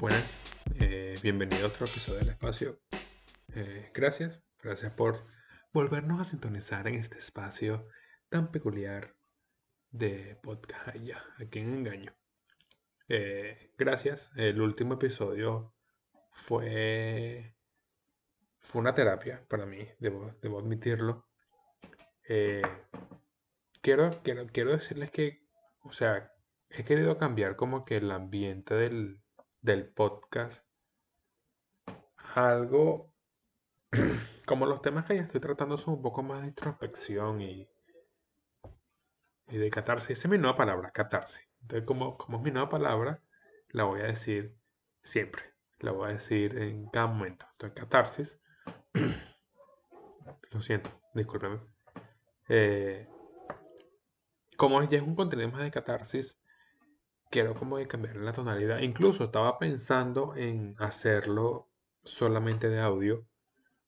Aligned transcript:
Buenas, 0.00 0.24
eh, 0.80 1.14
bienvenido 1.22 1.66
a 1.66 1.68
otro 1.68 1.84
episodio 1.84 2.20
del 2.20 2.30
espacio. 2.30 2.80
Eh, 3.54 3.90
gracias, 3.92 4.42
gracias 4.62 4.94
por 4.94 5.26
volvernos 5.74 6.18
a 6.18 6.24
sintonizar 6.24 6.88
en 6.88 6.94
este 6.94 7.18
espacio 7.18 7.86
tan 8.30 8.50
peculiar 8.50 9.14
de 9.90 10.38
podcast 10.42 10.96
ya, 11.04 11.22
aquí 11.38 11.58
en 11.58 11.74
Engaño. 11.74 12.16
Eh, 13.08 13.74
gracias, 13.76 14.30
el 14.36 14.62
último 14.62 14.94
episodio 14.94 15.74
fue, 16.30 17.54
fue 18.60 18.80
una 18.80 18.94
terapia 18.94 19.44
para 19.50 19.66
mí, 19.66 19.86
debo, 19.98 20.34
debo 20.40 20.60
admitirlo. 20.60 21.28
quiero, 23.82 24.22
quiero, 24.22 24.46
quiero 24.46 24.70
decirles 24.70 25.10
que, 25.10 25.46
o 25.82 25.92
sea, 25.92 26.32
he 26.70 26.84
querido 26.84 27.18
cambiar 27.18 27.56
como 27.56 27.84
que 27.84 27.98
el 27.98 28.10
ambiente 28.10 28.74
del, 28.74 29.20
del 29.62 29.88
podcast 29.88 30.64
algo 32.34 33.12
como 34.46 34.66
los 34.66 34.82
temas 34.82 35.04
que 35.04 35.16
ya 35.16 35.22
estoy 35.22 35.40
tratando 35.40 35.78
son 35.78 35.94
un 35.94 36.02
poco 36.02 36.22
más 36.22 36.42
de 36.42 36.48
introspección 36.48 37.40
y, 37.40 37.68
y 39.48 39.56
de 39.56 39.70
catarsis. 39.70 40.18
Esa 40.18 40.28
es 40.28 40.30
mi 40.30 40.38
nueva 40.38 40.56
palabra, 40.56 40.90
catarsis. 40.90 41.48
Entonces, 41.62 41.86
como, 41.86 42.16
como 42.16 42.38
es 42.38 42.44
mi 42.44 42.50
nueva 42.50 42.68
palabra, 42.68 43.22
la 43.68 43.84
voy 43.84 44.00
a 44.00 44.04
decir 44.06 44.56
siempre. 45.02 45.42
La 45.78 45.92
voy 45.92 46.10
a 46.10 46.12
decir 46.14 46.58
en 46.58 46.88
cada 46.90 47.06
momento. 47.06 47.46
Entonces, 47.52 47.80
catarsis. 47.80 48.40
Lo 50.50 50.60
siento, 50.60 50.90
discúlpeme. 51.14 51.60
Eh, 52.48 53.08
como 54.56 54.82
ya 54.82 54.98
es 54.98 55.02
un 55.02 55.14
contenido 55.14 55.50
más 55.50 55.62
de 55.62 55.70
catarsis, 55.70 56.38
quiero 57.30 57.54
como 57.54 57.78
de 57.78 57.88
cambiar 57.88 58.16
la 58.16 58.32
tonalidad. 58.32 58.80
Incluso 58.80 59.24
estaba 59.24 59.58
pensando 59.58 60.34
en 60.36 60.74
hacerlo 60.78 61.68
solamente 62.04 62.68
de 62.68 62.80
audio 62.80 63.26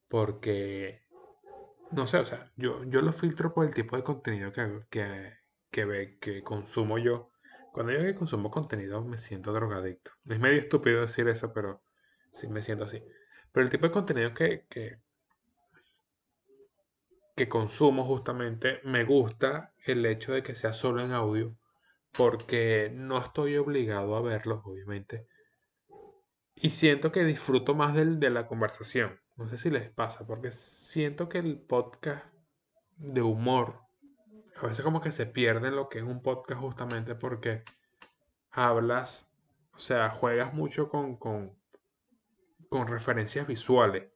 porque, 0.09 1.03
no 1.91 2.07
sé, 2.07 2.19
o 2.19 2.25
sea, 2.27 2.53
yo, 2.57 2.85
yo 2.85 3.03
lo 3.03 3.13
filtro 3.13 3.55
por 3.55 3.67
el 3.67 3.75
tipo 3.75 3.97
de 3.97 4.05
contenido 4.05 4.53
que, 4.53 4.83
que, 4.91 5.35
que, 5.71 6.19
que 6.21 6.43
consumo 6.43 6.99
yo. 6.99 7.31
Cuando 7.73 7.93
yo 7.93 8.01
que 8.01 8.15
consumo 8.15 8.51
contenido 8.51 9.03
me 9.03 9.19
siento 9.19 9.53
drogadicto. 9.53 10.13
Es 10.29 10.39
medio 10.39 10.61
estúpido 10.61 11.01
decir 11.01 11.29
eso, 11.29 11.53
pero 11.53 11.83
sí 12.33 12.49
me 12.49 12.63
siento 12.63 12.85
así. 12.85 13.03
Pero 13.53 13.65
el 13.65 13.71
tipo 13.71 13.87
de 13.87 13.93
contenido 13.93 14.35
que, 14.35 14.67
que, 14.69 14.99
que 17.37 17.49
consumo 17.49 18.05
justamente 18.05 18.81
me 18.85 19.05
gusta 19.05 19.73
el 19.85 20.05
hecho 20.07 20.33
de 20.33 20.43
que 20.43 20.55
sea 20.55 20.73
solo 20.73 21.03
en 21.03 21.13
audio 21.13 21.57
porque 22.13 22.91
no 22.95 23.19
estoy 23.19 23.57
obligado 23.57 24.17
a 24.17 24.23
verlos, 24.23 24.63
obviamente. 24.65 25.27
Y 26.55 26.71
siento 26.71 27.11
que 27.11 27.25
disfruto 27.25 27.75
más 27.75 27.95
del, 27.95 28.21
de 28.21 28.31
la 28.31 28.47
conversación. 28.47 29.19
No 29.37 29.49
sé 29.49 29.59
si 29.59 29.71
les 29.71 29.91
pasa, 29.91 30.27
porque 30.27 30.53
siento 30.53 31.29
que 31.29 31.39
el 31.39 31.59
podcast 31.59 32.25
de 32.97 33.23
humor, 33.23 33.81
a 34.57 34.67
veces 34.67 34.85
como 34.85 35.01
que 35.01 35.11
se 35.11 35.27
pierde 35.27 35.69
en 35.69 35.77
lo 35.77 35.89
que 35.89 35.99
es 35.99 36.05
un 36.05 36.23
podcast 36.23 36.61
justamente 36.61 37.15
porque 37.15 37.65
hablas, 38.51 39.29
o 39.75 39.79
sea, 39.79 40.11
juegas 40.11 40.53
mucho 40.53 40.89
con, 40.89 41.17
con, 41.17 41.57
con 42.69 42.87
referencias 42.87 43.47
visuales. 43.47 44.13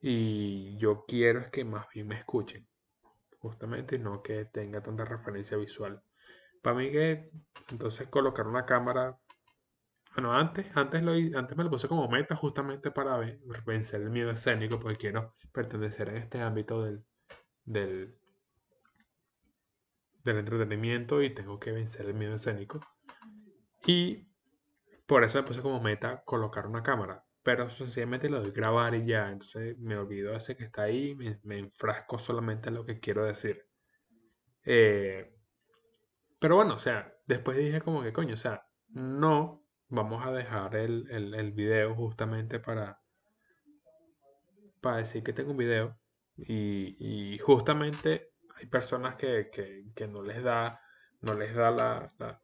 Y 0.00 0.78
yo 0.78 1.04
quiero 1.06 1.40
es 1.40 1.48
que 1.48 1.64
más 1.64 1.86
bien 1.92 2.08
me 2.08 2.14
escuchen, 2.14 2.66
justamente, 3.40 3.96
y 3.96 3.98
no 3.98 4.22
que 4.22 4.46
tenga 4.46 4.82
tanta 4.82 5.04
referencia 5.04 5.58
visual. 5.58 6.02
Para 6.62 6.76
mí 6.76 6.90
que 6.90 7.30
entonces 7.70 8.08
colocar 8.08 8.46
una 8.46 8.66
cámara. 8.66 9.18
Bueno, 10.14 10.32
antes, 10.32 10.66
antes, 10.74 11.02
lo, 11.02 11.12
antes 11.12 11.56
me 11.56 11.64
lo 11.64 11.70
puse 11.70 11.88
como 11.88 12.08
meta 12.08 12.34
justamente 12.36 12.90
para 12.90 13.18
vencer 13.64 14.02
el 14.02 14.10
miedo 14.10 14.30
escénico, 14.30 14.78
porque 14.80 14.96
quiero 14.96 15.34
pertenecer 15.52 16.08
en 16.08 16.16
este 16.16 16.40
ámbito 16.40 16.82
del, 16.82 17.04
del, 17.64 18.18
del 20.24 20.38
entretenimiento 20.38 21.22
y 21.22 21.32
tengo 21.32 21.60
que 21.60 21.72
vencer 21.72 22.06
el 22.06 22.14
miedo 22.14 22.34
escénico. 22.34 22.80
Y 23.86 24.28
por 25.06 25.24
eso 25.24 25.38
me 25.38 25.44
puse 25.44 25.62
como 25.62 25.80
meta 25.80 26.22
colocar 26.24 26.66
una 26.66 26.82
cámara. 26.82 27.24
Pero 27.42 27.70
sencillamente 27.70 28.28
lo 28.28 28.40
doy 28.40 28.50
grabar 28.50 28.94
y 28.94 29.06
ya. 29.06 29.30
Entonces 29.30 29.78
me 29.78 29.96
olvido 29.96 30.34
ese 30.36 30.56
que 30.56 30.64
está 30.64 30.82
ahí. 30.82 31.14
Me, 31.14 31.58
enfrasco 31.58 32.18
solamente 32.18 32.68
en 32.68 32.74
lo 32.76 32.84
que 32.84 33.00
quiero 33.00 33.24
decir. 33.24 33.64
Eh, 34.64 35.39
pero 36.40 36.56
bueno, 36.56 36.74
o 36.74 36.78
sea, 36.78 37.14
después 37.26 37.56
dije 37.56 37.80
como 37.80 38.02
que 38.02 38.12
coño, 38.12 38.34
o 38.34 38.38
sea, 38.38 38.66
no 38.88 39.62
vamos 39.88 40.24
a 40.26 40.32
dejar 40.32 40.74
el, 40.74 41.06
el, 41.10 41.52
video 41.52 41.94
justamente 41.94 42.58
para, 42.58 43.00
para 44.80 44.98
decir 44.98 45.22
que 45.22 45.32
tengo 45.32 45.50
un 45.52 45.58
video. 45.58 45.98
Y, 46.36 47.38
justamente 47.44 48.30
hay 48.56 48.66
personas 48.66 49.16
que, 49.16 49.50
no 50.08 50.22
les 50.22 50.42
da, 50.42 50.80
no 51.20 51.34
les 51.34 51.54
da 51.54 51.70
la, 51.70 52.42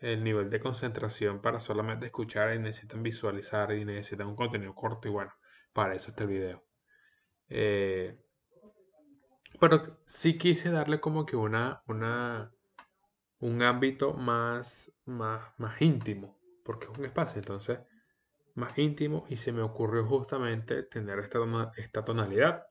el 0.00 0.24
nivel 0.24 0.50
de 0.50 0.60
concentración 0.60 1.40
para 1.40 1.60
solamente 1.60 2.06
escuchar 2.06 2.54
y 2.54 2.58
necesitan 2.58 3.02
visualizar 3.02 3.72
y 3.72 3.84
necesitan 3.84 4.26
un 4.26 4.36
contenido 4.36 4.74
corto 4.74 5.06
y 5.06 5.12
bueno, 5.12 5.32
para 5.72 5.94
eso 5.94 6.10
está 6.10 6.24
el 6.24 6.30
video. 6.30 6.64
Eh, 7.48 8.18
pero 9.60 10.00
sí 10.06 10.38
quise 10.38 10.70
darle 10.70 10.98
como 10.98 11.24
que 11.24 11.36
una, 11.36 11.82
una, 11.86 12.52
un 13.42 13.60
ámbito 13.62 14.14
más, 14.14 14.90
más, 15.04 15.42
más 15.58 15.82
íntimo, 15.82 16.38
porque 16.64 16.86
es 16.86 16.96
un 16.96 17.04
espacio, 17.04 17.38
entonces, 17.38 17.80
más 18.54 18.78
íntimo 18.78 19.26
y 19.28 19.36
se 19.36 19.50
me 19.52 19.62
ocurrió 19.62 20.06
justamente 20.06 20.84
tener 20.84 21.18
esta, 21.18 21.38
esta 21.76 22.04
tonalidad. 22.04 22.64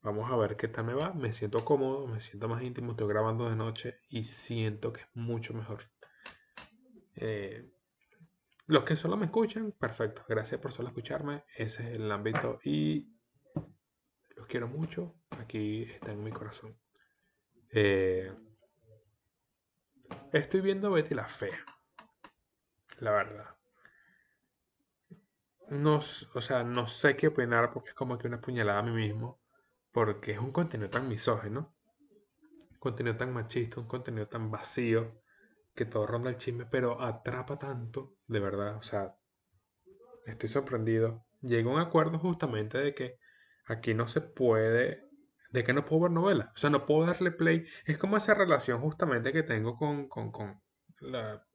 Vamos 0.00 0.30
a 0.30 0.36
ver 0.36 0.56
qué 0.56 0.68
tal 0.68 0.86
me 0.86 0.94
va. 0.94 1.12
Me 1.12 1.32
siento 1.32 1.64
cómodo, 1.64 2.06
me 2.06 2.20
siento 2.20 2.48
más 2.48 2.62
íntimo. 2.62 2.92
Estoy 2.92 3.08
grabando 3.08 3.48
de 3.48 3.56
noche 3.56 4.00
y 4.08 4.24
siento 4.24 4.92
que 4.92 5.00
es 5.00 5.08
mucho 5.14 5.54
mejor. 5.54 5.90
Eh, 7.16 7.70
los 8.66 8.84
que 8.84 8.96
solo 8.96 9.16
me 9.16 9.26
escuchan, 9.26 9.72
perfecto. 9.72 10.24
Gracias 10.28 10.60
por 10.60 10.72
solo 10.72 10.88
escucharme. 10.88 11.44
Ese 11.56 11.82
es 11.82 11.94
el 11.94 12.10
ámbito 12.10 12.60
y 12.62 13.08
los 14.36 14.46
quiero 14.46 14.68
mucho. 14.68 15.14
Aquí 15.30 15.82
está 15.82 16.12
en 16.12 16.22
mi 16.22 16.30
corazón. 16.30 16.76
Eh, 17.70 18.32
Estoy 20.32 20.62
viendo 20.62 20.90
Betty 20.90 21.14
la 21.14 21.26
Fea. 21.26 21.62
La 23.00 23.10
verdad. 23.10 23.54
No, 25.68 26.00
o 26.34 26.40
sea, 26.40 26.62
no 26.62 26.86
sé 26.86 27.16
qué 27.16 27.28
opinar 27.28 27.70
porque 27.70 27.90
es 27.90 27.94
como 27.94 28.16
que 28.16 28.28
una 28.28 28.40
puñalada 28.40 28.78
a 28.78 28.82
mí 28.82 28.92
mismo. 28.92 29.42
Porque 29.92 30.32
es 30.32 30.38
un 30.38 30.50
contenido 30.50 30.88
tan 30.88 31.06
misógeno. 31.06 31.74
Un 32.70 32.78
contenido 32.78 33.14
tan 33.14 33.34
machista, 33.34 33.78
un 33.78 33.86
contenido 33.86 34.26
tan 34.26 34.50
vacío. 34.50 35.20
Que 35.74 35.84
todo 35.84 36.06
ronda 36.06 36.30
el 36.30 36.38
chisme, 36.38 36.64
pero 36.64 37.02
atrapa 37.02 37.58
tanto. 37.58 38.16
De 38.26 38.40
verdad, 38.40 38.76
o 38.76 38.82
sea, 38.82 39.14
estoy 40.24 40.48
sorprendido. 40.48 41.26
Llego 41.42 41.72
a 41.72 41.74
un 41.74 41.80
acuerdo 41.80 42.18
justamente 42.18 42.78
de 42.78 42.94
que 42.94 43.18
aquí 43.66 43.92
no 43.92 44.08
se 44.08 44.22
puede 44.22 45.11
de 45.52 45.64
que 45.64 45.72
no 45.72 45.84
puedo 45.84 46.02
ver 46.02 46.10
novelas. 46.12 46.50
O 46.54 46.58
sea, 46.58 46.70
no 46.70 46.86
puedo 46.86 47.06
darle 47.06 47.30
play. 47.30 47.66
Es 47.84 47.98
como 47.98 48.16
esa 48.16 48.34
relación 48.34 48.80
justamente 48.80 49.32
que 49.32 49.42
tengo 49.42 49.76
con, 49.76 50.08
con, 50.08 50.32
con 50.32 50.60
la... 51.00 51.46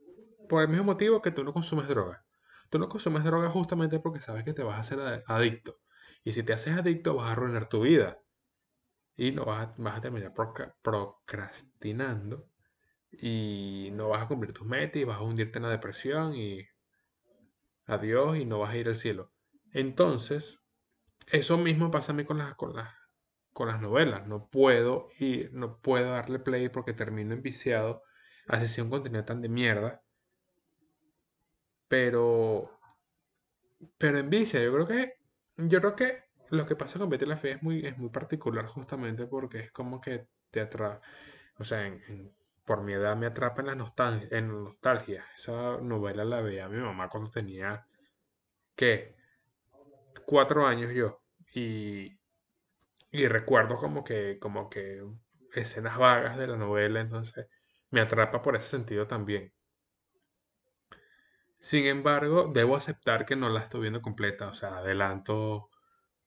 Por 0.48 0.62
el 0.62 0.70
mismo 0.70 0.86
motivo 0.86 1.22
que 1.22 1.32
tú 1.32 1.44
no 1.44 1.52
consumes 1.52 1.88
droga. 1.88 2.24
Tú 2.70 2.80
no 2.80 2.90
consumes 2.90 3.24
droga 3.24 3.50
justamente 3.50 4.00
porque 4.00 4.22
sabes 4.22 4.44
que 4.44 4.54
te 4.54 4.64
vas 4.64 4.78
a 4.78 4.82
hacer 4.82 5.24
adicto. 5.26 5.80
Y 6.24 6.34
si 6.34 6.44
te 6.44 6.54
haces 6.54 6.78
adicto 6.78 7.16
vas 7.16 7.30
a 7.30 7.32
arruinar 7.32 7.70
tu 7.70 7.82
vida. 7.82 8.20
Y 9.16 9.32
no 9.32 9.46
vas 9.46 9.68
a, 9.68 9.76
vas 9.78 9.98
a 9.98 10.02
terminar 10.02 10.32
procrastinando. 10.82 12.48
Y 13.12 13.90
no 13.94 14.10
vas 14.10 14.24
a 14.24 14.28
cumplir 14.28 14.54
tus 14.54 14.68
metas 14.68 14.98
y 14.98 15.06
vas 15.06 15.18
a 15.18 15.24
hundirte 15.24 15.58
en 15.58 15.64
la 15.64 15.72
depresión 15.72 16.36
y 16.36 16.68
adiós 17.88 18.38
y 18.38 18.46
no 18.46 18.60
vas 18.60 18.74
a 18.74 18.78
ir 18.78 18.88
al 18.90 18.96
cielo. 18.96 19.32
Entonces, 19.72 20.60
eso 21.32 21.58
mismo 21.58 21.90
pasa 21.90 22.12
a 22.12 22.16
mí 22.16 22.26
con 22.26 22.38
las, 22.38 22.54
con 22.56 22.76
las 22.76 22.94
con 23.58 23.70
las 23.70 23.82
novelas. 23.82 24.28
No 24.28 24.50
puedo 24.50 25.10
y 25.18 25.50
no 25.52 25.80
puedo 25.80 26.12
darle 26.12 26.38
play 26.38 26.70
porque 26.70 26.94
termino 26.94 27.34
enviciado. 27.34 28.04
Así 28.48 28.80
un 28.82 28.92
contenido 28.92 29.26
tan 29.26 29.42
de 29.42 29.50
mierda. 29.50 30.04
Pero. 31.88 32.70
Pero 33.98 34.20
envicia. 34.20 34.62
Yo 34.62 34.72
creo 34.74 34.88
que. 34.88 35.14
Yo 35.58 35.80
creo 35.80 35.96
que 35.96 36.24
lo 36.52 36.68
que 36.68 36.76
pasa 36.76 37.00
con 37.00 37.10
Betty 37.10 37.26
la 37.26 37.38
Fe 37.38 37.54
es 37.54 37.64
muy, 37.64 37.84
es 37.84 37.98
muy 37.98 38.10
particular 38.10 38.68
justamente 38.68 39.26
porque 39.26 39.60
es 39.62 39.72
como 39.72 40.00
que 40.02 40.28
te 40.52 40.62
atrapa. 40.62 41.02
O 41.58 41.64
sea, 41.66 41.92
por 42.64 42.84
mi 42.84 42.94
edad 42.94 43.18
me 43.18 43.26
atrapa 43.26 43.62
en 43.62 43.68
la 43.68 43.76
nostalgia, 43.76 44.38
en 44.38 44.50
nostalgia. 44.50 45.26
Esa 45.36 45.78
novela 45.82 46.24
la 46.26 46.42
veía 46.42 46.70
mi 46.70 46.78
mamá 46.78 47.10
cuando 47.10 47.32
tenía. 47.32 47.88
¿Qué? 48.76 49.16
Cuatro 50.28 50.68
años 50.68 50.94
yo. 50.94 51.22
Y, 51.56 52.17
y 53.12 53.28
recuerdo 53.28 53.78
como 53.78 54.04
que, 54.04 54.40
como 54.40 54.70
que 54.70 55.04
escenas 55.54 55.98
vagas 55.98 56.38
de 56.38 56.48
la 56.48 56.58
novela, 56.58 57.02
entonces 57.02 57.48
me 57.92 58.02
atrapa 58.02 58.42
por 58.42 58.56
ese 58.56 58.70
sentido 58.70 59.08
también. 59.08 59.54
Sin 61.60 61.86
embargo, 61.86 62.52
debo 62.54 62.76
aceptar 62.76 63.26
que 63.26 63.36
no 63.36 63.50
la 63.50 63.62
estoy 63.62 63.82
viendo 63.82 64.02
completa. 64.02 64.48
O 64.48 64.54
sea, 64.54 64.78
adelanto, 64.78 65.70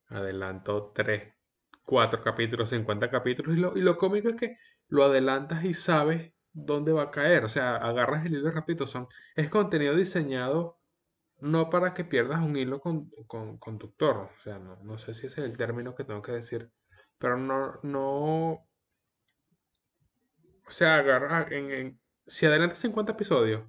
adelanto 0.08 0.92
3, 0.94 1.34
4 1.84 2.22
capítulos, 2.22 2.70
50 2.70 3.10
capítulos. 3.10 3.56
Y 3.56 3.60
lo, 3.60 3.76
y 3.76 3.80
lo 3.80 3.96
cómico 3.96 4.28
es 4.28 4.36
que 4.36 4.56
lo 4.88 5.04
adelantas 5.04 5.64
y 5.64 5.74
sabes 5.74 6.32
dónde 6.52 6.92
va 6.92 7.04
a 7.04 7.10
caer. 7.10 7.44
O 7.44 7.48
sea, 7.48 7.76
agarras 7.76 8.26
el 8.26 8.34
hilo 8.34 8.50
y 8.66 8.86
Son, 8.86 9.08
es 9.36 9.48
contenido 9.50 9.94
diseñado 9.96 10.79
no 11.40 11.70
para 11.70 11.94
que 11.94 12.04
pierdas 12.04 12.44
un 12.44 12.56
hilo 12.56 12.80
con, 12.80 13.10
conductor. 13.58 14.16
O 14.16 14.42
sea, 14.42 14.58
no, 14.58 14.76
no 14.82 14.98
sé 14.98 15.14
si 15.14 15.26
ese 15.26 15.40
es 15.42 15.50
el 15.50 15.56
término 15.56 15.94
que 15.94 16.04
tengo 16.04 16.22
que 16.22 16.32
decir. 16.32 16.70
Pero 17.18 17.36
no, 17.36 17.78
no. 17.82 18.66
O 20.66 20.70
sea, 20.70 20.96
agarras 20.98 21.50
en, 21.52 22.00
si 22.26 22.46
adelantas 22.46 22.78
50 22.78 23.12
episodios, 23.12 23.64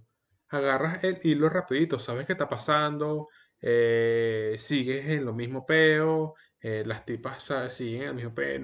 agarras 0.49 1.03
el 1.03 1.19
hilo 1.23 1.49
rapidito, 1.49 1.99
sabes 1.99 2.25
qué 2.25 2.33
está 2.33 2.47
pasando, 2.49 3.29
eh, 3.61 4.55
sigues 4.59 5.09
en 5.09 5.25
lo 5.25 5.33
mismo 5.33 5.65
peo, 5.65 6.35
eh, 6.59 6.83
las 6.85 7.05
tipas 7.05 7.43
siguen 7.69 8.03
en 8.03 8.07
el 8.09 8.15
mismo 8.15 8.35
peo, 8.35 8.61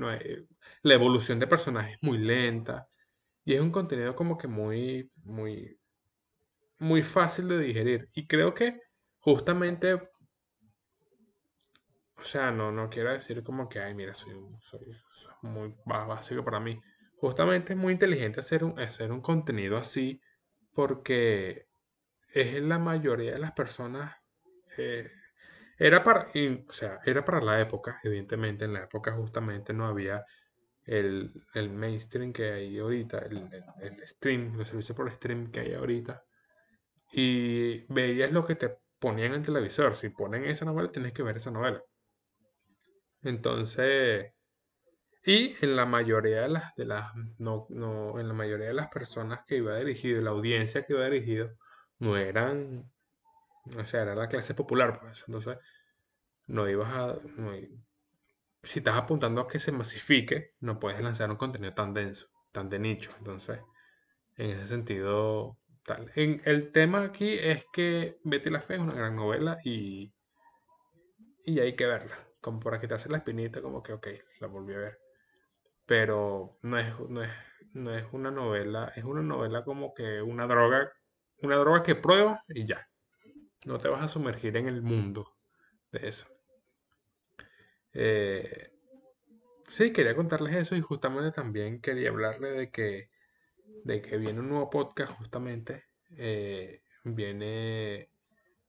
la 0.83 0.93
evolución 0.93 1.39
de 1.39 1.47
personajes 1.47 1.95
es 1.95 2.03
muy 2.03 2.19
lenta 2.19 2.87
y 3.43 3.55
es 3.55 3.61
un 3.61 3.71
contenido 3.71 4.15
como 4.15 4.37
que 4.37 4.47
muy, 4.47 5.11
muy, 5.23 5.79
muy 6.79 7.01
fácil 7.01 7.47
de 7.47 7.59
digerir. 7.59 8.09
Y 8.13 8.27
creo 8.27 8.53
que 8.53 8.81
justamente, 9.27 9.93
o 9.93 9.99
sea, 12.23 12.49
no, 12.49 12.71
no 12.71 12.89
quiero 12.89 13.11
decir 13.11 13.43
como 13.43 13.67
que, 13.67 13.81
ay, 13.81 13.93
mira, 13.93 14.13
soy, 14.13 14.33
muy 15.41 15.75
básico 15.85 16.45
para 16.45 16.61
mí. 16.61 16.79
Justamente 17.17 17.73
es 17.73 17.79
muy 17.79 17.91
inteligente 17.91 18.39
hacer 18.39 18.63
un, 18.63 18.79
hacer 18.79 19.11
un 19.11 19.19
contenido 19.19 19.75
así 19.75 20.21
porque 20.73 21.67
es 22.33 22.61
la 22.61 22.79
mayoría 22.79 23.33
de 23.33 23.39
las 23.39 23.51
personas. 23.51 24.15
Eh, 24.77 25.11
era 25.77 26.03
para, 26.03 26.29
o 26.65 26.71
sea, 26.71 27.01
era 27.05 27.25
para 27.25 27.41
la 27.41 27.59
época, 27.59 27.99
evidentemente, 28.05 28.63
en 28.63 28.71
la 28.71 28.85
época 28.85 29.11
justamente 29.11 29.73
no 29.73 29.87
había 29.87 30.23
el, 30.85 31.33
mainstream 31.53 32.31
que 32.31 32.49
hay 32.49 32.79
ahorita, 32.79 33.19
el, 33.19 33.49
el, 33.81 34.07
stream, 34.07 34.55
los 34.55 34.69
servicios 34.69 34.95
por 34.95 35.11
stream 35.11 35.51
que 35.51 35.59
hay 35.59 35.73
ahorita. 35.73 36.23
Y 37.11 37.81
veías 37.93 38.31
lo 38.31 38.45
que 38.45 38.55
te 38.55 38.86
ponían 38.99 39.33
en 39.33 39.43
televisor. 39.43 39.95
Si 39.95 40.09
ponen 40.09 40.45
esa 40.45 40.65
novela, 40.65 40.91
tienes 40.91 41.13
que 41.13 41.23
ver 41.23 41.37
esa 41.37 41.51
novela. 41.51 41.81
Entonces, 43.21 44.33
y 45.25 45.55
en 45.61 45.75
la 45.75 45.85
mayoría 45.85 46.43
de 46.43 46.49
las, 46.49 46.75
de 46.75 46.85
las 46.85 47.13
no, 47.37 47.67
no, 47.69 48.19
en 48.19 48.27
la 48.27 48.33
mayoría 48.33 48.67
de 48.67 48.73
las 48.73 48.87
personas 48.87 49.41
que 49.45 49.57
iba 49.57 49.75
dirigido, 49.77 50.21
la 50.21 50.29
audiencia 50.31 50.85
que 50.85 50.93
iba 50.93 51.05
dirigido, 51.05 51.51
no 51.99 52.15
eran, 52.15 52.89
o 53.77 53.85
sea, 53.85 54.03
era 54.03 54.15
la 54.15 54.29
clase 54.29 54.53
popular, 54.53 54.99
pues. 55.01 55.23
Entonces, 55.27 55.57
no 56.47 56.69
ibas 56.69 56.93
a, 56.93 57.19
si 58.63 58.79
estás 58.79 58.95
apuntando 58.95 59.41
a 59.41 59.47
que 59.47 59.59
se 59.59 59.71
masifique, 59.71 60.51
no 60.59 60.79
puedes 60.79 61.01
lanzar 61.01 61.29
un 61.29 61.37
contenido 61.37 61.73
tan 61.73 61.93
denso, 61.93 62.27
tan 62.51 62.69
de 62.69 62.79
nicho. 62.79 63.11
Entonces, 63.17 63.59
en 64.35 64.51
ese 64.51 64.67
sentido, 64.67 65.57
el 66.15 66.71
tema 66.71 67.03
aquí 67.03 67.33
es 67.33 67.65
que 67.73 68.17
Betty 68.23 68.49
la 68.49 68.61
Fe 68.61 68.75
es 68.75 68.81
una 68.81 68.93
gran 68.93 69.15
novela 69.15 69.59
y, 69.63 70.13
y 71.45 71.59
hay 71.59 71.75
que 71.75 71.85
verla. 71.85 72.17
Como 72.41 72.59
para 72.59 72.79
quitarse 72.79 73.09
la 73.09 73.17
espinita, 73.17 73.61
como 73.61 73.81
que, 73.81 73.93
ok, 73.93 74.07
la 74.39 74.47
volví 74.47 74.73
a 74.73 74.77
ver 74.77 75.07
pero 75.87 76.59
no 76.61 76.77
es, 76.77 76.87
no 77.09 77.23
es, 77.23 77.31
no 77.73 77.95
es 77.95 78.05
una 78.11 78.29
novela, 78.29 78.91
es 78.95 79.05
una 79.05 79.23
novela 79.23 79.63
como 79.63 79.93
que 79.95 80.21
una 80.21 80.45
droga, 80.45 80.91
una 81.41 81.55
droga 81.55 81.81
que 81.81 81.95
pruebas 81.95 82.43
y 82.49 82.67
ya. 82.67 82.87
No 83.65 83.79
te 83.79 83.87
vas 83.87 84.03
a 84.03 84.09
sumergir 84.09 84.57
en 84.57 84.67
el 84.67 84.81
mundo 84.81 85.33
de 85.91 86.07
eso. 86.09 86.27
Eh, 87.93 88.69
sí, 89.69 89.93
quería 89.93 90.15
contarles 90.15 90.55
eso 90.57 90.75
y 90.75 90.81
justamente 90.81 91.31
también 91.31 91.81
quería 91.81 92.09
hablarle 92.09 92.51
de 92.51 92.69
que, 92.69 93.09
de 93.83 94.01
que 94.01 94.17
viene 94.17 94.39
un 94.39 94.49
nuevo 94.49 94.69
podcast 94.69 95.13
justamente. 95.13 95.85
Eh, 96.17 96.81
viene, 97.03 98.09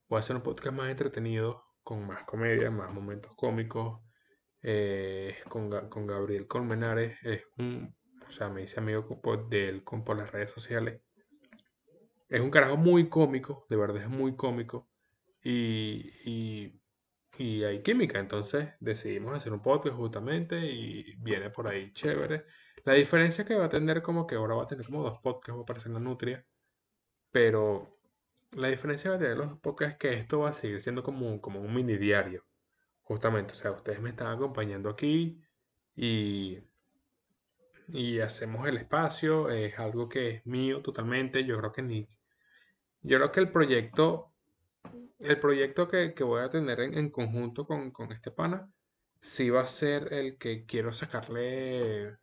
voy 0.08 0.16
a 0.16 0.20
hacer 0.20 0.36
un 0.36 0.42
podcast 0.42 0.76
más 0.76 0.90
entretenido, 0.90 1.64
con 1.82 2.06
más 2.06 2.24
comedia, 2.24 2.70
más 2.70 2.92
momentos 2.92 3.32
cómicos, 3.36 4.00
eh, 4.62 5.36
con, 5.48 5.70
con, 5.88 6.06
Gabriel 6.06 6.46
Colmenares, 6.46 7.16
es 7.22 7.42
un, 7.58 7.94
o 8.28 8.32
sea, 8.32 8.48
me 8.48 8.62
dice 8.62 8.80
amigo 8.80 9.20
de 9.48 9.68
él 9.68 9.82
por 9.82 10.16
las 10.16 10.30
redes 10.32 10.50
sociales. 10.50 11.00
Es 12.28 12.40
un 12.40 12.50
carajo 12.50 12.76
muy 12.76 13.08
cómico, 13.08 13.66
de 13.70 13.76
verdad 13.76 14.02
es 14.02 14.08
muy 14.08 14.36
cómico. 14.36 14.88
Y, 15.42 16.12
y, 16.24 16.74
hay 17.64 17.82
química, 17.82 18.18
entonces 18.18 18.70
decidimos 18.80 19.36
hacer 19.36 19.52
un 19.52 19.62
podcast 19.62 19.94
justamente 19.96 20.58
y 20.66 21.14
viene 21.18 21.50
por 21.50 21.68
ahí 21.68 21.92
chévere. 21.92 22.44
La 22.88 22.94
diferencia 22.94 23.44
que 23.44 23.54
va 23.54 23.66
a 23.66 23.68
tener 23.68 24.00
como 24.00 24.26
que 24.26 24.36
ahora 24.36 24.54
va 24.54 24.62
a 24.62 24.66
tener 24.66 24.86
como 24.86 25.02
dos 25.02 25.18
podcasts, 25.20 25.54
va 25.54 25.58
a 25.58 25.62
aparecer 25.62 25.92
la 25.92 26.00
Nutria, 26.00 26.46
pero 27.30 27.98
la 28.52 28.68
diferencia 28.68 29.10
va 29.10 29.16
a 29.16 29.18
tener 29.18 29.36
los 29.36 29.50
dos 29.50 29.60
podcasts 29.60 29.92
es 29.92 29.98
que 29.98 30.14
esto 30.14 30.38
va 30.38 30.48
a 30.48 30.52
seguir 30.54 30.80
siendo 30.80 31.02
como, 31.02 31.38
como 31.42 31.60
un 31.60 31.74
mini 31.74 31.98
diario. 31.98 32.46
Justamente, 33.02 33.52
o 33.52 33.56
sea, 33.56 33.72
ustedes 33.72 34.00
me 34.00 34.08
están 34.08 34.28
acompañando 34.28 34.88
aquí 34.88 35.38
y, 35.96 36.60
y 37.88 38.20
hacemos 38.20 38.66
el 38.66 38.78
espacio, 38.78 39.50
es 39.50 39.78
algo 39.78 40.08
que 40.08 40.30
es 40.30 40.46
mío 40.46 40.80
totalmente, 40.80 41.44
yo 41.44 41.58
creo 41.58 41.72
que 41.72 41.82
ni, 41.82 42.08
yo 43.02 43.18
creo 43.18 43.32
que 43.32 43.40
el 43.40 43.52
proyecto, 43.52 44.32
el 45.18 45.38
proyecto 45.38 45.88
que, 45.88 46.14
voy 46.24 46.40
a 46.40 46.48
tener 46.48 46.80
en, 46.80 47.10
conjunto 47.10 47.66
con, 47.66 48.12
este 48.12 48.30
pana, 48.30 48.72
sí 49.20 49.50
va 49.50 49.60
a 49.60 49.66
ser 49.66 50.14
el 50.14 50.38
que 50.38 50.64
quiero 50.64 50.90
sacarle 50.92 52.16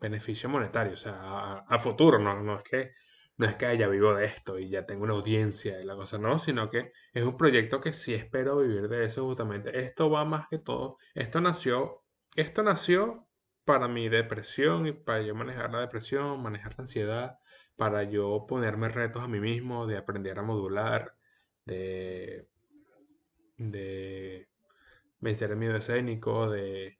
beneficio 0.00 0.48
monetario, 0.48 0.94
o 0.94 0.96
sea, 0.96 1.64
a, 1.68 1.78
futuro, 1.78 2.18
no, 2.18 2.42
no 2.42 2.56
es 2.56 2.62
que 2.62 2.92
no 3.38 3.46
es 3.46 3.56
que 3.56 3.76
ya 3.76 3.88
vivo 3.88 4.14
de 4.14 4.26
esto 4.26 4.58
y 4.58 4.70
ya 4.70 4.86
tengo 4.86 5.04
una 5.04 5.12
audiencia 5.14 5.80
y 5.80 5.84
la 5.84 5.94
cosa 5.94 6.18
no, 6.18 6.38
sino 6.38 6.70
que 6.70 6.92
es 7.12 7.24
un 7.24 7.36
proyecto 7.36 7.80
que 7.80 7.92
sí 7.92 8.14
espero 8.14 8.58
vivir 8.58 8.88
de 8.88 9.04
eso 9.04 9.24
justamente. 9.26 9.78
Esto 9.84 10.10
va 10.10 10.24
más 10.24 10.48
que 10.48 10.58
todo, 10.58 10.98
esto 11.14 11.40
nació, 11.40 12.02
esto 12.34 12.62
nació 12.62 13.26
para 13.64 13.88
mi 13.88 14.08
depresión 14.08 14.86
y 14.86 14.92
para 14.92 15.22
yo 15.22 15.34
manejar 15.34 15.72
la 15.72 15.80
depresión, 15.80 16.42
manejar 16.42 16.74
la 16.78 16.84
ansiedad, 16.84 17.38
para 17.76 18.04
yo 18.04 18.46
ponerme 18.48 18.88
retos 18.88 19.22
a 19.22 19.28
mí 19.28 19.40
mismo, 19.40 19.86
de 19.86 19.98
aprender 19.98 20.38
a 20.38 20.42
modular, 20.42 21.14
de, 21.66 22.48
de 23.58 24.48
vencer 25.20 25.50
el 25.50 25.56
miedo 25.58 25.76
escénico, 25.76 26.50
de, 26.50 26.98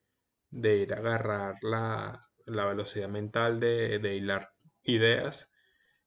de 0.50 0.76
ir 0.78 0.94
a 0.94 0.98
agarrar 0.98 1.56
la, 1.62 2.25
velocidad 2.46 3.08
mental 3.08 3.60
de, 3.60 4.16
hilar 4.16 4.50
ideas 4.82 5.50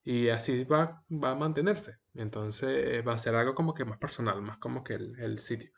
y 0.03 0.29
así 0.29 0.63
va, 0.63 1.03
va 1.11 1.31
a 1.31 1.35
mantenerse. 1.35 1.97
Entonces 2.13 3.05
va 3.07 3.13
a 3.13 3.17
ser 3.17 3.35
algo 3.35 3.55
como 3.55 3.73
que 3.73 3.85
más 3.85 3.97
personal, 3.97 4.41
más 4.41 4.57
como 4.57 4.83
que 4.83 4.93
el, 4.95 5.39
sitio. 5.39 5.71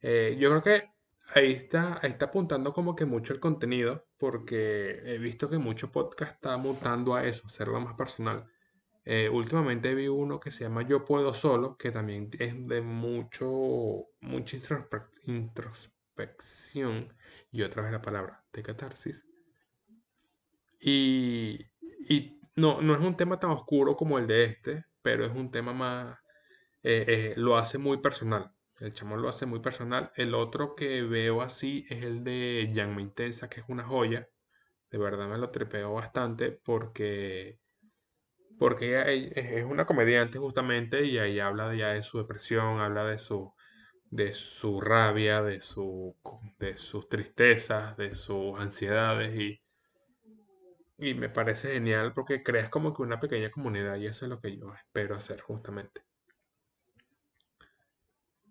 Eh, 0.00 0.36
yo 0.38 0.50
creo 0.50 0.62
que 0.62 0.90
ahí 1.34 1.52
está, 1.52 1.98
ahí 2.02 2.10
está 2.12 2.26
apuntando 2.26 2.72
como 2.72 2.94
que 2.96 3.04
mucho 3.06 3.32
el 3.32 3.40
contenido, 3.40 4.06
porque 4.18 5.00
he 5.04 5.18
visto 5.18 5.50
que 5.50 5.58
mucho 5.58 5.90
podcast 5.92 6.34
está 6.34 6.56
mutando 6.56 7.14
a 7.14 7.24
eso, 7.26 7.46
hacerlo 7.46 7.80
más 7.80 7.96
personal. 7.96 8.46
Eh, 9.04 9.28
últimamente 9.30 9.94
vi 9.94 10.08
uno 10.08 10.38
que 10.38 10.50
se 10.50 10.64
llama 10.64 10.82
Yo 10.82 11.04
Puedo 11.04 11.32
Solo, 11.34 11.76
que 11.76 11.90
también 11.90 12.30
es 12.38 12.66
de 12.68 12.80
mucho, 12.82 14.08
mucha 14.20 14.56
introspección, 15.24 17.14
y 17.50 17.62
otra 17.62 17.82
vez 17.82 17.92
la 17.92 18.02
palabra, 18.02 18.44
de 18.52 18.62
catarsis. 18.62 19.27
Y, 20.80 21.58
y 22.08 22.38
no, 22.56 22.80
no 22.82 22.94
es 22.94 23.00
un 23.00 23.16
tema 23.16 23.38
tan 23.38 23.50
oscuro 23.50 23.96
como 23.96 24.18
el 24.18 24.26
de 24.26 24.44
este, 24.44 24.84
pero 25.02 25.24
es 25.24 25.32
un 25.32 25.50
tema 25.50 25.72
más, 25.72 26.18
eh, 26.82 27.04
eh, 27.08 27.34
lo 27.36 27.56
hace 27.56 27.78
muy 27.78 27.98
personal. 27.98 28.52
El 28.80 28.92
chamón 28.94 29.22
lo 29.22 29.28
hace 29.28 29.46
muy 29.46 29.60
personal. 29.60 30.12
El 30.16 30.34
otro 30.34 30.74
que 30.74 31.02
veo 31.02 31.42
así 31.42 31.86
es 31.90 32.04
el 32.04 32.24
de 32.24 32.72
Jan 32.74 32.98
Intensa, 33.00 33.48
que 33.48 33.60
es 33.60 33.66
una 33.68 33.84
joya. 33.84 34.28
De 34.90 34.98
verdad 34.98 35.28
me 35.28 35.38
lo 35.38 35.50
trepeo 35.50 35.94
bastante 35.94 36.52
porque, 36.52 37.58
porque 38.58 38.86
ella 38.88 39.04
es 39.10 39.64
una 39.64 39.86
comediante 39.86 40.38
justamente 40.38 41.04
y 41.04 41.18
ahí 41.18 41.40
habla 41.40 41.74
ya 41.74 41.88
de 41.88 42.02
su 42.02 42.18
depresión, 42.18 42.80
habla 42.80 43.04
de 43.04 43.18
su, 43.18 43.52
de 44.10 44.32
su 44.32 44.80
rabia, 44.80 45.42
de, 45.42 45.60
su, 45.60 46.16
de 46.58 46.76
sus 46.76 47.08
tristezas, 47.08 47.96
de 47.96 48.14
sus 48.14 48.58
ansiedades 48.58 49.38
y 49.38 49.60
y 50.98 51.14
me 51.14 51.28
parece 51.28 51.72
genial 51.72 52.12
porque 52.12 52.42
creas 52.42 52.68
como 52.70 52.92
que 52.92 53.02
una 53.02 53.20
pequeña 53.20 53.50
comunidad 53.50 53.96
y 53.96 54.06
eso 54.06 54.24
es 54.26 54.30
lo 54.30 54.40
que 54.40 54.56
yo 54.56 54.74
espero 54.74 55.14
hacer 55.16 55.40
justamente. 55.40 56.02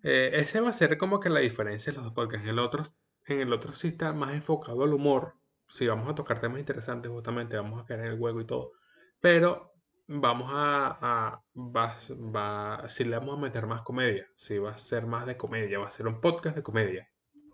Eh, 0.02 0.30
ese 0.34 0.60
va 0.60 0.70
a 0.70 0.72
ser 0.72 0.96
como 0.96 1.20
que 1.20 1.28
la 1.28 1.40
diferencia 1.40 1.92
de 1.92 1.96
los 1.96 2.04
dos 2.06 2.14
podcasts. 2.14 2.44
En 2.44 2.50
el 2.50 2.58
otro, 2.58 2.84
en 3.26 3.40
el 3.40 3.52
otro 3.52 3.74
sí 3.74 3.88
está 3.88 4.12
más 4.12 4.34
enfocado 4.34 4.82
al 4.84 4.94
humor. 4.94 5.34
Si 5.68 5.86
vamos 5.86 6.08
a 6.08 6.14
tocar 6.14 6.40
temas 6.40 6.60
interesantes, 6.60 7.10
justamente 7.10 7.56
vamos 7.56 7.82
a 7.82 7.84
caer 7.84 8.00
en 8.00 8.06
el 8.06 8.18
juego 8.18 8.40
y 8.40 8.46
todo. 8.46 8.72
Pero 9.20 9.74
vamos 10.06 10.50
a, 10.50 11.42
va, 11.54 12.88
si 12.88 13.04
le 13.04 13.18
vamos 13.18 13.36
a 13.36 13.40
meter 13.40 13.66
más 13.66 13.82
comedia, 13.82 14.26
si 14.36 14.58
va 14.58 14.70
a 14.70 14.78
ser 14.78 15.06
más 15.06 15.26
de 15.26 15.36
comedia, 15.36 15.78
va 15.78 15.88
a 15.88 15.90
ser 15.90 16.06
un 16.06 16.20
podcast 16.20 16.56
de 16.56 16.62
comedia. 16.62 17.08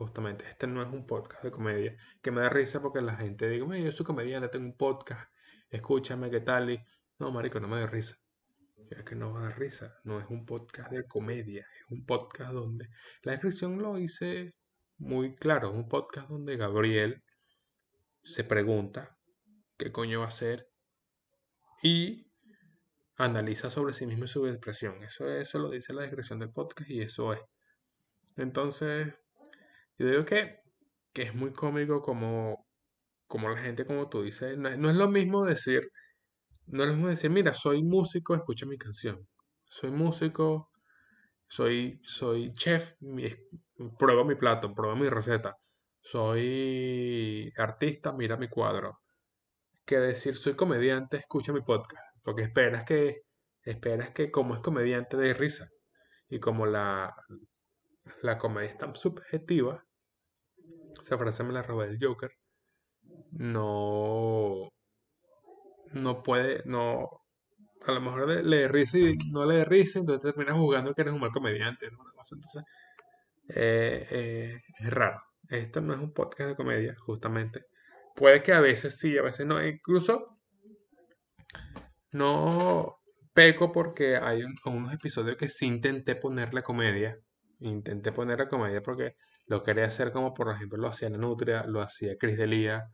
Justamente, 0.04 0.44
este 0.46 0.66
no 0.66 0.82
es 0.82 0.92
un 0.92 1.06
podcast 1.06 1.42
de 1.42 1.50
comedia, 1.50 1.96
que 2.23 2.30
me 2.30 2.42
da 2.42 2.50
risa 2.50 2.82
porque 2.82 3.00
la 3.00 3.16
gente 3.16 3.49
dice, 3.49 3.82
yo 3.82 3.92
soy 3.92 4.04
comediante, 4.04 4.50
tengo 4.50 4.66
un 4.66 4.76
podcast, 4.76 5.32
escúchame, 5.70 6.30
¿qué 6.30 6.40
tal? 6.40 6.68
Y, 6.68 6.84
no, 7.18 7.30
marico, 7.30 7.58
no 7.58 7.68
me 7.68 7.80
da 7.80 7.87
risa. 7.87 8.14
Es 8.90 9.02
que 9.02 9.14
no 9.14 9.32
va 9.32 9.40
a 9.40 9.42
dar 9.44 9.58
risa, 9.58 9.99
no 10.04 10.20
es 10.20 10.26
un 10.28 10.44
podcast 10.44 10.92
de 10.92 11.06
comedia, 11.06 11.66
es 11.80 11.90
un 11.90 12.04
podcast 12.04 12.52
donde 12.52 12.90
la 13.23 13.32
descripción 13.32 13.80
lo 13.80 13.96
hice 13.96 14.52
muy 14.99 15.34
claro, 15.37 15.70
es 15.70 15.75
un 15.75 15.88
podcast 15.88 16.28
donde 16.28 16.58
Gabriel 16.58 17.23
se 18.25 18.44
pregunta 18.44 19.16
qué 19.78 19.90
coño 19.90 20.18
va 20.18 20.26
a 20.26 20.28
hacer 20.28 20.68
y 21.82 22.30
analiza 23.16 23.70
sobre 23.70 23.94
sí 23.94 24.04
mismo 24.04 24.26
y 24.26 24.28
su 24.28 24.46
expresión. 24.46 25.02
Eso, 25.02 25.26
eso 25.30 25.58
lo 25.58 25.70
dice 25.70 25.94
la 25.94 26.02
descripción 26.02 26.40
del 26.40 26.52
podcast 26.52 26.90
y 26.90 27.00
eso 27.00 27.32
es. 27.32 27.40
Entonces, 28.37 29.14
yo 29.98 30.08
digo 30.08 30.24
que, 30.24 30.58
que 31.12 31.22
es 31.22 31.34
muy 31.34 31.52
cómico 31.52 32.02
como, 32.02 32.66
como 33.26 33.48
la 33.48 33.58
gente, 33.58 33.86
como 33.86 34.08
tú 34.08 34.22
dices, 34.22 34.58
no, 34.58 34.68
es 34.68 34.96
lo 34.96 35.08
mismo 35.08 35.44
decir, 35.44 35.88
no 36.66 36.82
es 36.82 36.88
lo 36.90 36.94
mismo 36.94 37.08
decir, 37.08 37.30
mira, 37.30 37.54
soy 37.54 37.82
músico, 37.82 38.34
escucha 38.34 38.66
mi 38.66 38.78
canción. 38.78 39.26
Soy 39.64 39.90
músico, 39.90 40.70
soy, 41.48 42.00
soy 42.04 42.52
chef, 42.54 42.94
prueba 43.98 44.24
mi 44.24 44.34
plato, 44.34 44.74
prueba 44.74 44.96
mi 44.96 45.08
receta. 45.08 45.56
Soy 46.00 47.52
artista, 47.56 48.12
mira 48.12 48.36
mi 48.36 48.48
cuadro. 48.48 48.98
Que 49.86 49.98
decir 49.98 50.36
soy 50.36 50.54
comediante, 50.54 51.18
escucha 51.18 51.52
mi 51.52 51.62
podcast. 51.62 52.02
Porque 52.22 52.42
esperas 52.42 52.84
que, 52.84 53.22
esperas 53.62 54.10
que 54.10 54.30
como 54.30 54.54
es 54.54 54.60
comediante 54.60 55.16
de 55.16 55.34
risa. 55.34 55.68
Y 56.28 56.40
como 56.40 56.66
la, 56.66 57.14
la 58.23 58.38
comedia 58.38 58.70
es 58.70 58.78
tan 58.78 58.94
subjetiva, 58.96 59.84
esa 61.00 61.18
frase 61.18 61.44
me 61.44 61.52
la 61.52 61.62
robé 61.62 61.88
del 61.88 61.99
Joker, 62.00 62.32
no, 63.32 64.70
no 65.92 66.23
puede, 66.23 66.62
no, 66.64 67.25
a 67.87 67.92
lo 67.92 68.00
mejor 68.00 68.28
le, 68.28 68.42
le 68.42 68.68
risa 68.68 68.99
y 68.99 69.16
no 69.30 69.44
le 69.44 69.64
risa, 69.64 69.99
entonces 69.99 70.23
terminas 70.34 70.56
jugando 70.56 70.94
que 70.94 71.02
eres 71.02 71.14
un 71.14 71.20
mal 71.20 71.32
comediante, 71.32 71.87
Entonces, 71.87 72.64
eh, 73.49 74.06
eh, 74.11 74.61
es 74.78 74.90
raro. 74.90 75.20
Esto 75.49 75.80
no 75.80 75.92
es 75.92 76.00
un 76.00 76.12
podcast 76.12 76.50
de 76.50 76.56
comedia, 76.56 76.96
justamente. 76.99 77.66
Puede 78.14 78.42
que 78.42 78.52
a 78.52 78.61
veces 78.61 78.99
sí, 78.99 79.18
a 79.18 79.23
veces 79.23 79.46
no. 79.46 79.64
Incluso 79.64 80.38
no 82.12 82.96
peco 83.34 83.73
porque 83.73 84.16
hay 84.16 84.42
unos 84.64 84.94
episodios 84.94 85.37
que 85.37 85.49
sí 85.49 85.66
intenté 85.66 86.16
ponerle 86.16 86.62
comedia. 86.62 87.18
Intenté 87.64 88.12
ponerle 88.12 88.49
comedia 88.49 88.83
porque 88.83 89.16
lo 89.47 89.62
quería 89.62 89.85
hacer 89.87 90.12
como 90.12 90.35
por 90.35 90.50
ejemplo 90.50 90.78
lo 90.78 90.88
hacía 90.88 91.09
Nutria, 91.11 91.64
lo 91.64 91.80
hacía 91.83 92.16
Chris 92.18 92.38
Delia, 92.38 92.88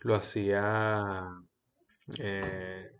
lo 0.00 0.14
hacía... 0.14 1.24
Eh, 2.18 2.90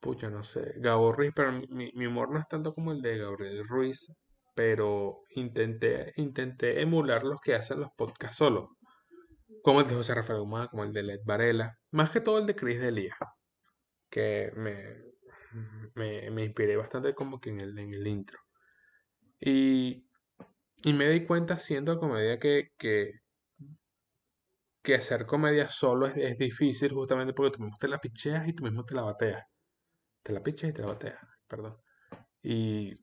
pucha, 0.00 0.28
no 0.30 0.42
sé, 0.42 0.74
Gabo 0.76 1.12
Ruiz, 1.12 1.32
pero 1.34 1.52
mi, 1.52 2.06
humor 2.06 2.30
no 2.32 2.38
es 2.40 2.48
tanto 2.48 2.74
como 2.74 2.92
el 2.92 3.02
de 3.02 3.18
Gabriel 3.18 3.66
Ruiz, 3.68 4.06
pero 4.54 5.22
intenté, 5.36 6.12
intenté 6.16 6.80
emular 6.80 7.24
los 7.24 7.40
que 7.40 7.54
hacen 7.54 7.80
los 7.80 7.90
podcasts 7.96 8.36
solos, 8.36 8.70
como 9.62 9.80
el 9.80 9.88
de 9.88 9.94
José 9.94 10.14
Rafael 10.14 10.40
Humá, 10.40 10.68
como 10.68 10.84
el 10.84 10.92
de 10.92 11.02
Led 11.02 11.20
Varela, 11.24 11.76
más 11.92 12.10
que 12.10 12.20
todo 12.20 12.38
el 12.38 12.46
de 12.46 12.56
Chris 12.56 12.80
Delia 12.80 13.16
que 14.12 14.52
me, 14.54 16.30
me, 16.30 16.44
inspiré 16.44 16.76
bastante 16.76 17.14
como 17.14 17.40
que 17.40 17.48
en 17.50 17.60
el, 17.62 17.78
en 17.78 17.94
el 17.94 18.06
intro. 18.06 18.38
Y, 19.44 20.06
y, 20.84 20.92
me 20.92 21.08
di 21.08 21.26
cuenta 21.26 21.54
haciendo 21.54 21.98
comedia 21.98 22.38
que, 22.38 22.70
que, 22.78 23.10
que 24.84 24.94
hacer 24.94 25.26
comedia 25.26 25.66
solo 25.66 26.06
es, 26.06 26.16
es, 26.16 26.38
difícil 26.38 26.92
justamente 26.92 27.32
porque 27.32 27.56
tú 27.56 27.62
mismo 27.64 27.76
te 27.76 27.88
la 27.88 27.98
picheas 27.98 28.46
y 28.46 28.52
tú 28.52 28.62
mismo 28.62 28.84
te 28.84 28.94
la 28.94 29.02
bateas. 29.02 29.44
Te 30.22 30.32
la 30.32 30.42
picheas 30.42 30.70
y 30.70 30.74
te 30.74 30.82
la 30.82 30.88
bateas, 30.88 31.18
perdón. 31.48 31.76
Y 32.40 32.94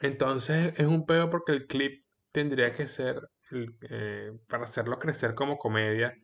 entonces 0.00 0.78
es 0.78 0.86
un 0.86 1.06
pedo 1.06 1.28
porque 1.28 1.52
el 1.52 1.66
clip 1.66 2.04
tendría 2.30 2.72
que 2.72 2.86
ser, 2.86 3.20
eh, 3.90 4.30
para 4.48 4.64
hacerlo 4.64 5.00
crecer 5.00 5.34
como 5.34 5.58
comedia, 5.58 6.14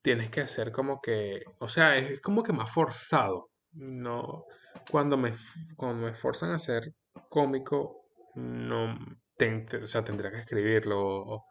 tienes 0.00 0.30
que 0.30 0.40
hacer 0.40 0.72
como 0.72 1.02
que, 1.02 1.42
o 1.60 1.68
sea, 1.68 1.98
es 1.98 2.20
como 2.22 2.42
que 2.42 2.54
más 2.54 2.72
forzado. 2.72 3.50
No, 3.72 4.46
cuando 4.90 5.18
me, 5.18 5.32
cuando 5.76 6.06
me 6.06 6.14
forzan 6.14 6.52
a 6.52 6.58
ser 6.58 6.94
cómico, 7.28 8.08
no, 8.34 8.94
o 8.94 9.86
sea, 9.86 10.04
tendría 10.04 10.30
que 10.30 10.40
escribirlo 10.40 11.44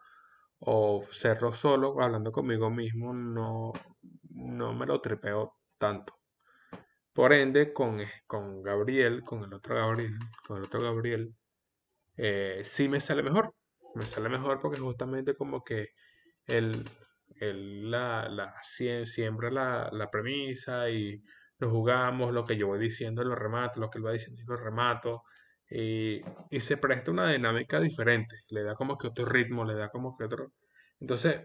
o, 0.58 1.04
serlo 1.10 1.52
solo, 1.52 2.00
hablando 2.00 2.32
conmigo 2.32 2.70
mismo, 2.70 3.12
no, 3.14 3.72
no 4.30 4.74
me 4.74 4.86
lo 4.86 5.00
tripeo 5.00 5.54
tanto. 5.78 6.14
Por 7.12 7.32
ende, 7.32 7.72
con, 7.72 8.00
con 8.26 8.62
Gabriel, 8.62 9.22
con 9.22 9.44
el 9.44 9.54
otro 9.54 9.74
Gabriel, 9.76 10.18
con 10.46 10.58
el 10.58 10.64
otro 10.64 10.82
Gabriel, 10.82 11.34
eh, 12.16 12.60
sí 12.64 12.88
me 12.88 13.00
sale 13.00 13.22
mejor. 13.22 13.54
Me 13.94 14.06
sale 14.06 14.28
mejor 14.28 14.60
porque 14.60 14.78
justamente 14.78 15.34
como 15.34 15.64
que 15.64 15.88
el, 16.46 16.88
él 17.40 17.90
la, 17.90 18.28
la, 18.28 18.54
siembra 18.62 19.50
la, 19.50 19.88
la, 19.92 20.10
premisa 20.10 20.90
y 20.90 21.22
lo 21.58 21.70
jugamos, 21.70 22.32
lo 22.32 22.44
que 22.44 22.56
yo 22.56 22.66
voy 22.68 22.78
diciendo 22.78 23.24
lo 23.24 23.34
remato, 23.34 23.80
lo 23.80 23.90
que 23.90 23.98
él 23.98 24.06
va 24.06 24.12
diciendo 24.12 24.42
lo 24.46 24.56
remato. 24.56 25.22
Y, 25.70 26.22
se 26.60 26.76
presta 26.76 27.10
una 27.10 27.32
dinámica 27.32 27.80
diferente, 27.80 28.36
le 28.48 28.62
da 28.62 28.74
como 28.74 28.96
que 28.98 29.08
otro 29.08 29.24
ritmo, 29.24 29.64
le 29.64 29.74
da 29.74 29.90
como 29.90 30.16
que 30.16 30.24
otro... 30.24 30.52
Entonces, 31.00 31.40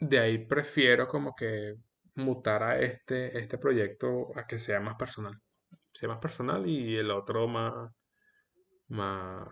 de 0.00 0.18
ahí 0.18 0.38
prefiero 0.46 1.08
como 1.08 1.34
que 1.34 1.76
mutar 2.16 2.62
a 2.62 2.78
este, 2.80 3.38
este 3.38 3.58
proyecto 3.58 4.36
a 4.36 4.46
que 4.46 4.58
sea 4.58 4.80
más 4.80 4.96
personal. 4.96 5.40
Sea 5.92 6.08
más 6.08 6.18
personal 6.18 6.66
y 6.66 6.96
el 6.96 7.10
otro 7.10 7.46
más, 7.48 7.90
más, 8.88 9.48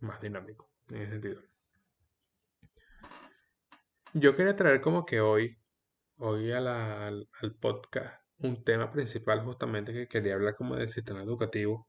más 0.00 0.20
dinámico, 0.20 0.70
en 0.88 0.96
ese 0.96 1.10
sentido. 1.12 1.42
Yo 4.14 4.34
quería 4.34 4.56
traer 4.56 4.80
como 4.80 5.06
que 5.06 5.20
hoy, 5.20 5.56
hoy 6.16 6.50
al, 6.52 6.66
al, 6.66 7.54
podcast, 7.60 8.20
un 8.38 8.64
tema 8.64 8.90
principal 8.90 9.44
justamente 9.44 9.92
que 9.92 10.08
quería 10.08 10.34
hablar 10.34 10.56
como 10.56 10.74
del 10.76 10.88
sistema 10.88 11.22
educativo, 11.22 11.88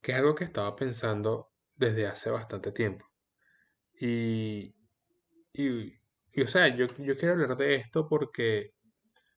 que 0.00 0.12
es 0.12 0.18
algo 0.18 0.34
que 0.34 0.44
estaba 0.44 0.74
pensando 0.76 1.50
desde 1.76 2.06
hace 2.06 2.30
bastante 2.30 2.72
tiempo. 2.72 3.06
Y, 4.00 4.74
y, 5.52 5.92
o 6.42 6.46
sea, 6.46 6.68
yo, 6.68 6.86
yo 6.98 7.16
quiero 7.16 7.32
hablar 7.34 7.56
de 7.56 7.74
esto 7.76 8.08
porque, 8.08 8.72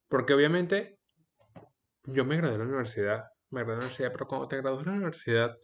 porque 0.08 0.34
obviamente 0.34 1.00
yo 2.04 2.26
me 2.26 2.38
gradué 2.38 2.54
de 2.54 2.58
la 2.60 2.66
universidad, 2.66 3.24
me 3.50 3.62
gradué 3.62 3.76
de 3.76 3.80
la 3.80 3.86
universidad, 3.86 4.12
pero 4.12 4.28
cuando 4.28 4.48
te 4.48 4.58
gradúas 4.58 4.86
de 4.86 4.92
la 4.92 4.98
universidad, 4.98 5.58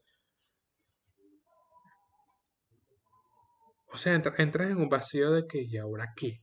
o 3.88 3.98
sea, 3.98 4.14
entras 4.14 4.70
en 4.70 4.78
un 4.78 4.90
vacío 4.90 5.32
de 5.32 5.48
que, 5.48 5.62
¿y 5.64 5.78
ahora 5.78 6.14
qué? 6.16 6.42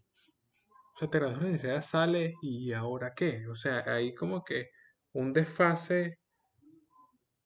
O 0.95 0.99
sea, 0.99 1.11
te 1.11 1.19
gradúas 1.19 1.39
de 1.39 1.45
la 1.45 1.51
universidad, 1.51 1.83
sales 1.83 2.35
y 2.43 2.73
ahora 2.73 3.13
qué? 3.15 3.47
O 3.49 3.57
sea, 3.57 3.85
hay 3.87 4.15
como 4.15 4.45
que 4.45 4.71
un 5.13 5.33
desfase 5.33 6.19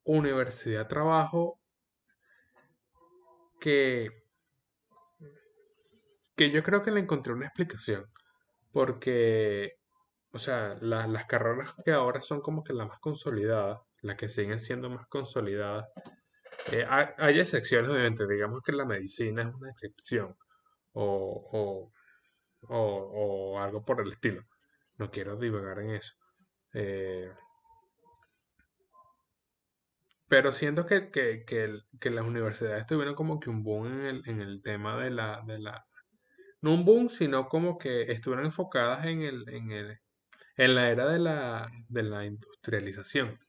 universidad-trabajo 0.03 1.59
que, 3.59 4.09
que 6.35 6.51
yo 6.51 6.63
creo 6.63 6.83
que 6.83 6.91
le 6.91 7.01
encontré 7.01 7.33
una 7.33 7.47
explicación. 7.47 8.05
Porque, 8.71 9.73
o 10.31 10.39
sea, 10.39 10.75
las 10.81 11.25
carreras 11.25 11.73
que 11.83 11.91
ahora 11.91 12.21
son 12.21 12.41
como 12.41 12.63
que 12.63 12.73
las 12.73 12.87
más 12.87 12.99
consolidadas, 12.99 13.79
las 14.01 14.15
que 14.15 14.29
siguen 14.29 14.59
siendo 14.59 14.89
más 14.89 15.07
consolidadas, 15.07 15.87
eh, 16.71 16.85
hay, 16.87 17.39
excepciones, 17.39 17.89
obviamente, 17.89 18.27
digamos 18.27 18.61
que 18.63 18.71
la 18.73 18.85
medicina 18.85 19.43
es 19.43 19.53
una 19.55 19.71
excepción. 19.71 20.35
o, 20.93 21.91
o, 22.67 23.59
algo 23.59 23.83
por 23.83 24.01
el 24.01 24.11
estilo. 24.13 24.43
No 24.97 25.11
quiero 25.11 25.37
divagar 25.37 25.79
en 25.79 25.91
eso. 25.91 26.13
Eh, 26.73 27.31
pero 30.29 30.53
siento 30.53 30.85
que, 30.85 31.11
que, 31.11 31.43
que, 31.45 32.09
las 32.09 32.25
universidades 32.25 32.85
tuvieron 32.87 33.15
como 33.15 33.39
que 33.39 33.49
un 33.49 33.63
boom 33.63 33.87
en 33.87 34.05
el, 34.05 34.23
en 34.27 34.41
el 34.41 34.61
tema 34.61 35.01
de 35.01 35.09
la, 35.09 35.41
de 35.45 35.59
la... 35.59 35.85
No 36.61 36.73
un 36.73 36.85
boom, 36.85 37.09
sino 37.09 37.49
como 37.49 37.77
que 37.77 38.11
estuvieron 38.11 38.45
enfocadas 38.45 39.05
en, 39.05 39.23
el, 39.23 39.49
en, 39.49 39.71
el, 39.71 39.99
en 40.55 40.75
la 40.75 40.89
era 40.89 41.07
de 41.07 41.19
la, 41.19 41.67
de 41.87 42.03
la 42.03 42.25
industrialización. 42.25 43.39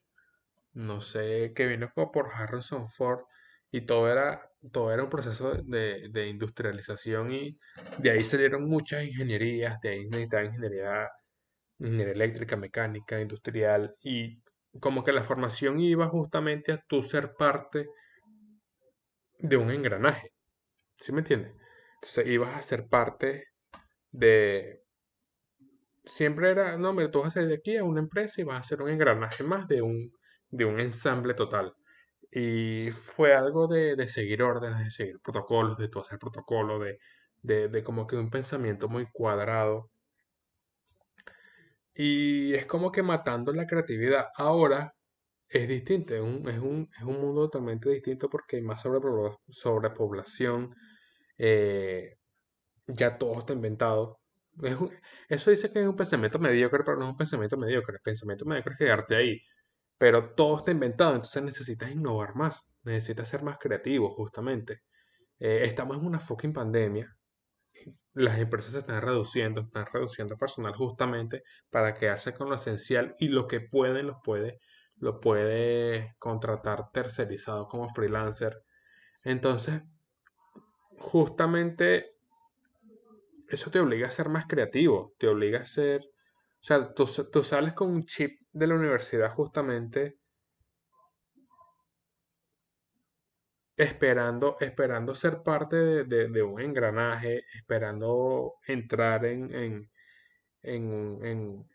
No 0.73 1.01
sé, 1.01 1.53
que 1.55 1.67
vino 1.67 1.91
por 1.95 2.31
Harrison 2.33 2.89
Ford 2.89 3.21
y 3.71 3.83
todo 3.83 4.11
era 4.11 4.51
todo 4.73 4.93
era 4.93 5.03
un 5.03 5.11
proceso 5.11 5.55
de, 5.55 6.29
industrialización 6.29 7.33
y 7.33 7.59
de 7.99 8.11
ahí 8.11 8.25
salieron 8.25 8.65
muchas 8.65 9.05
ingenierías, 9.05 9.81
de 9.81 9.89
ahí 9.91 10.05
necesitaba 10.07 10.45
ingeniería 10.45 11.09
ingeniería 11.79 12.13
eléctrica, 12.13 12.57
mecánica, 12.57 13.21
industrial, 13.21 13.95
y 14.03 14.43
como 14.81 15.05
que 15.05 15.13
la 15.13 15.25
formación 15.25 15.81
iba 15.81 16.09
justamente 16.09 16.73
a 16.73 16.83
tú 16.89 17.03
ser 17.03 17.35
parte 17.35 17.89
de 19.39 19.57
un 19.57 19.71
engranaje. 19.73 20.33
¿Sí 20.99 21.13
me 21.13 21.21
entiendes? 21.21 21.55
Entonces 21.97 22.27
ibas 22.29 22.57
a 22.57 22.63
ser 22.63 22.89
parte 22.89 23.49
de... 24.13 24.83
Siempre 26.07 26.51
era, 26.51 26.77
no, 26.77 26.93
mira, 26.93 27.11
tú 27.11 27.21
vas 27.21 27.29
a 27.29 27.31
salir 27.33 27.49
de 27.51 27.55
aquí 27.57 27.77
a 27.77 27.85
una 27.85 28.01
empresa 28.01 28.41
y 28.41 28.45
vas 28.45 28.61
a 28.61 28.63
ser 28.69 28.83
un 28.83 28.89
engranaje 28.91 29.45
más 29.45 29.67
de 29.69 29.81
un, 29.83 30.13
de 30.51 30.65
un 30.65 30.81
ensamble 30.81 31.35
total. 31.35 31.75
Y 32.33 32.91
fue 32.91 33.35
algo 33.35 33.69
de, 33.69 33.97
de 33.97 34.09
seguir 34.09 34.43
órdenes, 34.43 34.79
de 34.85 34.91
seguir 34.91 35.21
protocolos, 35.23 35.79
de 35.79 35.89
tú 35.89 36.01
hacer 36.01 36.19
protocolo, 36.19 36.79
de, 36.81 36.99
de, 37.43 37.69
de 37.69 37.85
como 37.85 38.07
que 38.07 38.17
un 38.17 38.31
pensamiento 38.31 38.89
muy 38.89 39.07
cuadrado. 39.13 39.91
Y 42.03 42.55
es 42.55 42.65
como 42.67 42.91
que 42.91 43.03
matando 43.03 43.53
la 43.53 43.67
creatividad. 43.67 44.29
Ahora 44.37 44.95
es 45.49 45.69
distinto, 45.69 46.15
es 46.15 46.23
un, 46.23 46.49
es 46.49 46.59
un, 46.59 46.89
es 46.99 47.03
un 47.05 47.21
mundo 47.21 47.43
totalmente 47.51 47.91
distinto 47.91 48.31
porque 48.31 48.57
hay 48.57 48.63
más 48.63 48.83
sobrepoblación, 48.83 50.75
eh, 51.39 52.17
ya 52.87 53.19
todo 53.19 53.41
está 53.41 53.53
inventado. 53.53 54.19
eso 55.29 55.51
dice 55.51 55.71
que 55.73 55.83
es 55.83 55.87
un 55.89 55.97
pensamiento 55.97 56.39
mediocre, 56.39 56.85
pero 56.85 56.97
no 56.99 57.05
es 57.05 57.11
un 57.13 57.17
pensamiento 57.19 57.57
mediocre. 57.59 57.97
El 57.97 58.03
pensamiento 58.03 58.47
mediocre 58.47 58.73
es 58.75 58.79
quedarte 58.79 59.17
ahí. 59.17 59.41
Pero 59.99 60.35
todo 60.35 60.59
está 60.59 60.71
inventado, 60.73 61.15
entonces 61.17 61.43
necesitas 61.43 61.91
innovar 61.91 62.35
más, 62.37 62.63
necesitas 62.85 63.29
ser 63.29 63.43
más 63.43 63.59
creativo, 63.59 64.15
justamente. 64.15 64.83
Eh, 65.39 65.63
estamos 65.65 65.99
en 65.99 66.07
una 66.07 66.21
fucking 66.21 66.55
pandemia. 66.55 67.15
Las 68.15 68.39
empresas 68.39 68.75
están 68.75 69.03
reduciendo, 69.03 69.63
están 69.63 69.87
reduciendo 69.93 70.37
personal 70.37 70.75
justamente 70.75 71.43
para 71.71 71.95
quedarse 71.97 72.35
con 72.35 72.49
lo 72.49 72.57
esencial 72.57 73.15
y 73.19 73.29
lo 73.29 73.47
que 73.47 73.61
pueden, 73.61 74.09
lo 74.09 74.21
puede, 74.23 74.61
lo 74.97 75.21
puede 75.21 76.15
contratar 76.19 76.91
tercerizado 76.93 77.69
como 77.69 77.89
freelancer. 77.95 78.63
Entonces, 79.23 79.83
justamente 80.99 82.15
eso 83.49 83.71
te 83.71 83.81
obliga 83.81 84.09
a 84.09 84.13
ser 84.13 84.29
más 84.29 84.47
creativo, 84.47 85.15
te 85.19 85.27
obliga 85.27 85.61
a 85.61 85.65
ser, 85.65 86.03
o 86.03 86.65
sea, 86.65 86.95
tú, 86.95 87.07
sales 87.43 87.75
con 87.75 87.91
un 87.91 88.05
chip 88.07 88.41
de 88.53 88.67
la 88.67 88.75
universidad 88.75 89.35
justamente 89.35 90.19
esperando, 93.81 94.59
esperando 94.61 95.15
ser 95.15 95.43
parte 95.43 96.05
de, 96.05 96.43
un 96.43 96.61
engranaje, 96.61 97.45
esperando 97.55 98.57
entrar 98.67 99.25
en, 99.25 99.55
en, 99.55 99.91
en, 100.63 101.67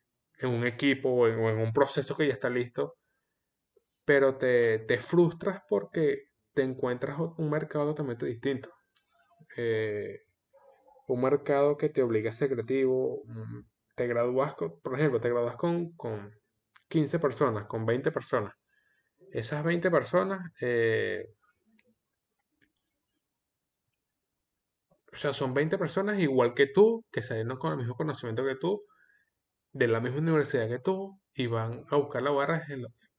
un 0.44 0.68
equipo 0.68 1.10
o 1.10 1.28
en, 1.28 1.58
un 1.58 1.74
proceso 1.74 2.16
que 2.16 2.28
ya 2.28 2.34
está 2.34 2.48
listo, 2.48 2.98
pero 4.06 4.38
te, 4.38 4.80
te 4.80 5.00
frustras 5.00 5.64
porque 5.68 6.30
te 6.54 6.62
encuentras 6.62 7.18
un 7.20 7.50
mercado 7.50 7.88
totalmente 7.88 8.28
distinto. 8.28 8.70
Eh, 9.58 10.22
un 11.08 11.22
mercado 11.22 11.76
que 11.76 11.90
te 11.90 12.04
obliga 12.04 12.30
a 12.30 12.34
ser 12.34 12.50
creativo, 12.52 13.24
mm, 13.26 13.62
te 13.96 14.06
gradúas, 14.06 14.54
por 14.54 14.94
ejemplo, 14.96 15.20
te 15.20 15.30
gradúas 15.30 15.56
con, 15.56 15.94
con 15.94 16.32
15 16.88 17.18
personas, 17.18 17.66
con 17.66 17.84
20 17.84 18.12
personas. 18.12 18.54
Esas 19.32 19.64
20 19.64 19.90
personas, 19.90 20.52
eh, 20.62 21.34
o 25.16 25.18
sea, 25.18 25.34
son 25.34 25.54
20 25.54 25.78
personas 25.78 26.20
igual 26.20 26.54
que 26.54 26.68
tú, 26.68 27.06
que 27.12 27.22
salieron 27.22 27.58
con 27.58 27.72
el 27.72 27.78
mismo 27.78 27.96
conocimiento 27.96 28.46
que 28.46 28.56
tú, 28.56 28.84
de 29.72 29.88
la 29.88 30.00
misma 30.02 30.20
universidad 30.20 30.68
que 30.68 30.80
tú, 30.80 31.20
y 31.34 31.48
van 31.48 31.86
a 31.90 31.96
buscar 31.98 32.22
laborales 32.22 32.68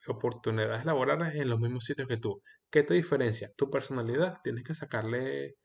oportunidades 0.09 0.85
laborales 0.85 1.35
en 1.35 1.49
los 1.49 1.61
mismos 1.61 1.85
sitios 1.85 2.09
que 2.09 2.17
tú. 2.17 2.43
¿Qué 2.71 2.83
te 2.83 2.95
diferencia? 2.95 3.53
Tu 3.57 3.71
personalidad. 3.71 4.41
Tienes 4.43 4.65
que 4.65 4.75
sacarle 4.75 5.57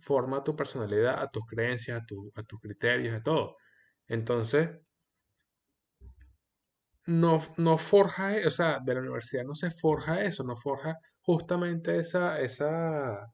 forma 0.00 0.38
a 0.38 0.44
tu 0.44 0.56
personalidad, 0.56 1.20
a 1.22 1.30
tus 1.30 1.44
creencias, 1.46 2.00
a, 2.00 2.42
tus 2.44 2.60
criterios, 2.60 3.14
a 3.14 3.22
todo. 3.22 3.56
Entonces, 4.08 4.70
no, 7.06 7.40
no 7.56 7.78
forja, 7.78 8.34
o 8.46 8.50
sea, 8.50 8.80
de 8.84 8.94
la 8.94 9.00
universidad 9.00 9.44
no 9.44 9.54
se 9.54 9.70
forja 9.70 10.22
eso, 10.22 10.44
no 10.44 10.56
forja 10.56 10.98
justamente 11.20 11.98
esa, 11.98 12.40
esa, 12.40 13.26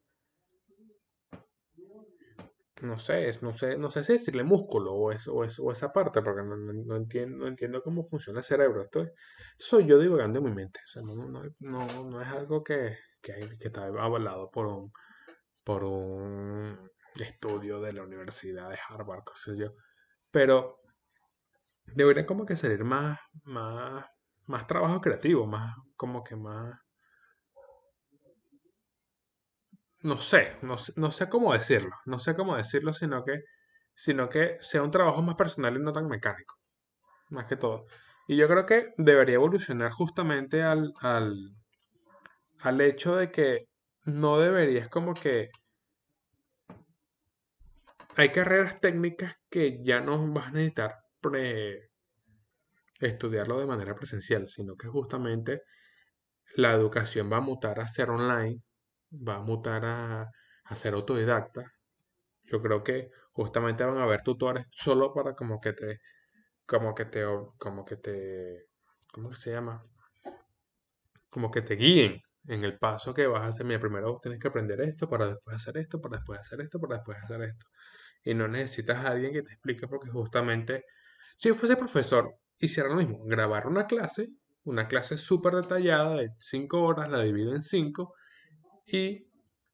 no 2.82 2.98
sé, 2.98 3.38
no 3.42 3.56
sé, 3.56 3.76
no 3.76 3.90
sé 3.90 4.04
si 4.04 4.14
decirle 4.14 4.44
músculo 4.44 4.94
o, 4.94 5.10
eso, 5.10 5.34
o, 5.34 5.72
esa 5.72 5.92
parte, 5.92 6.22
porque 6.22 6.42
no, 6.42 6.96
entiendo, 6.96 7.46
entiendo 7.46 7.82
cómo 7.82 8.08
funciona 8.08 8.40
el 8.40 8.44
cerebro. 8.44 8.82
Esto 8.82 9.06
soy 9.58 9.86
yo 9.86 9.98
divagando 9.98 10.38
en 10.38 10.44
mi 10.44 10.52
mente. 10.52 10.80
O 10.84 10.88
sea, 10.88 11.02
no, 11.02 12.22
es 12.22 12.28
algo 12.28 12.62
que, 12.62 12.96
que, 13.20 13.56
que 13.58 13.68
está 13.68 13.86
avalado 13.86 14.50
por 14.50 14.66
un, 14.66 14.92
por 15.64 15.84
un 15.84 16.90
estudio 17.16 17.80
de 17.80 17.92
la 17.92 18.02
Universidad 18.02 18.70
de 18.70 18.78
Harvard, 18.88 19.24
qué 19.24 19.32
sé 19.34 19.56
yo. 19.56 19.74
Pero 20.30 20.80
debería 21.84 22.26
como 22.26 22.46
que 22.46 22.56
salir 22.56 22.84
más, 22.84 23.18
más, 23.44 24.04
más 24.46 24.66
trabajo 24.66 25.00
creativo, 25.00 25.46
más, 25.46 25.76
como 25.96 26.24
que 26.24 26.36
más... 26.36 26.78
No 30.02 30.16
sé, 30.16 30.56
no, 30.62 31.10
sé 31.10 31.28
cómo 31.28 31.52
decirlo, 31.52 31.94
no 32.06 32.18
sé 32.20 32.36
cómo 32.36 32.56
decirlo, 32.56 32.92
sino 32.92 33.24
que, 33.24 33.42
sino 33.94 34.28
que 34.28 34.58
sea 34.60 34.82
un 34.82 34.92
trabajo 34.92 35.22
más 35.22 35.34
personal 35.34 35.76
y 35.76 35.80
no 35.80 35.92
tan 35.92 36.06
mecánico, 36.06 36.54
más 37.30 37.46
que 37.46 37.56
todo. 37.56 37.86
Y 38.28 38.36
yo 38.36 38.46
creo 38.46 38.64
que 38.64 38.94
debería 38.96 39.36
evolucionar 39.36 39.90
justamente 39.92 40.62
al, 40.62 40.92
al, 41.00 41.34
al 42.60 42.80
hecho 42.80 43.16
de 43.16 43.32
que 43.32 43.66
no 44.04 44.38
deberías 44.38 44.88
como 44.88 45.14
que... 45.14 45.50
Hay 48.16 48.30
carreras 48.30 48.80
técnicas 48.80 49.36
que 49.48 49.82
ya 49.84 50.00
no 50.00 50.32
vas 50.32 50.48
a 50.48 50.50
necesitar 50.50 50.96
estudiarlo 53.00 53.58
de 53.58 53.66
manera 53.66 53.94
presencial, 53.94 54.48
sino 54.48 54.76
que 54.76 54.88
justamente 54.88 55.62
la 56.56 56.72
educación 56.72 57.30
va 57.32 57.38
a 57.38 57.40
mutar 57.40 57.80
a 57.80 57.88
ser 57.88 58.10
online, 58.10 58.60
va 59.12 59.36
a 59.36 59.40
mutar 59.40 59.84
a, 59.84 60.30
a 60.64 60.76
ser 60.76 60.94
autodidacta. 60.94 61.72
Yo 62.44 62.62
creo 62.62 62.82
que 62.84 63.10
justamente 63.32 63.84
van 63.84 63.98
a 63.98 64.04
haber 64.04 64.22
tutores 64.22 64.66
solo 64.72 65.12
para 65.14 65.34
como 65.34 65.60
que 65.60 65.72
te, 65.72 66.00
como 66.66 66.94
que 66.94 67.06
te, 67.06 67.24
como 67.58 67.84
que 67.84 67.96
te, 67.96 68.66
¿cómo 69.12 69.34
se 69.34 69.52
llama? 69.52 69.84
Como 71.30 71.50
que 71.50 71.62
te 71.62 71.74
guíen 71.76 72.20
en 72.46 72.64
el 72.64 72.78
paso 72.78 73.14
que 73.14 73.26
vas 73.26 73.42
a 73.42 73.48
hacer, 73.48 73.66
mira, 73.66 73.80
primero 73.80 74.18
tienes 74.22 74.40
que 74.40 74.48
aprender 74.48 74.80
esto 74.80 75.08
para 75.08 75.28
después 75.28 75.56
hacer 75.56 75.76
esto, 75.78 76.00
para 76.00 76.16
después 76.16 76.40
hacer 76.40 76.60
esto, 76.60 76.80
para 76.80 76.96
después 76.96 77.18
hacer 77.22 77.42
esto. 77.42 77.66
Y 78.24 78.34
no 78.34 78.48
necesitas 78.48 79.04
a 79.04 79.10
alguien 79.10 79.32
que 79.32 79.42
te 79.42 79.52
explique 79.52 79.86
porque 79.88 80.10
justamente, 80.10 80.84
si 81.36 81.48
yo 81.48 81.54
fuese 81.54 81.76
profesor, 81.76 82.34
hiciera 82.58 82.88
lo 82.88 82.96
mismo, 82.96 83.24
grabar 83.24 83.66
una 83.66 83.86
clase, 83.86 84.30
una 84.64 84.88
clase 84.88 85.18
súper 85.18 85.54
detallada 85.54 86.16
de 86.16 86.30
5 86.38 86.82
horas, 86.82 87.10
la 87.10 87.22
divido 87.22 87.54
en 87.54 87.62
5 87.62 88.14
y 88.90 89.28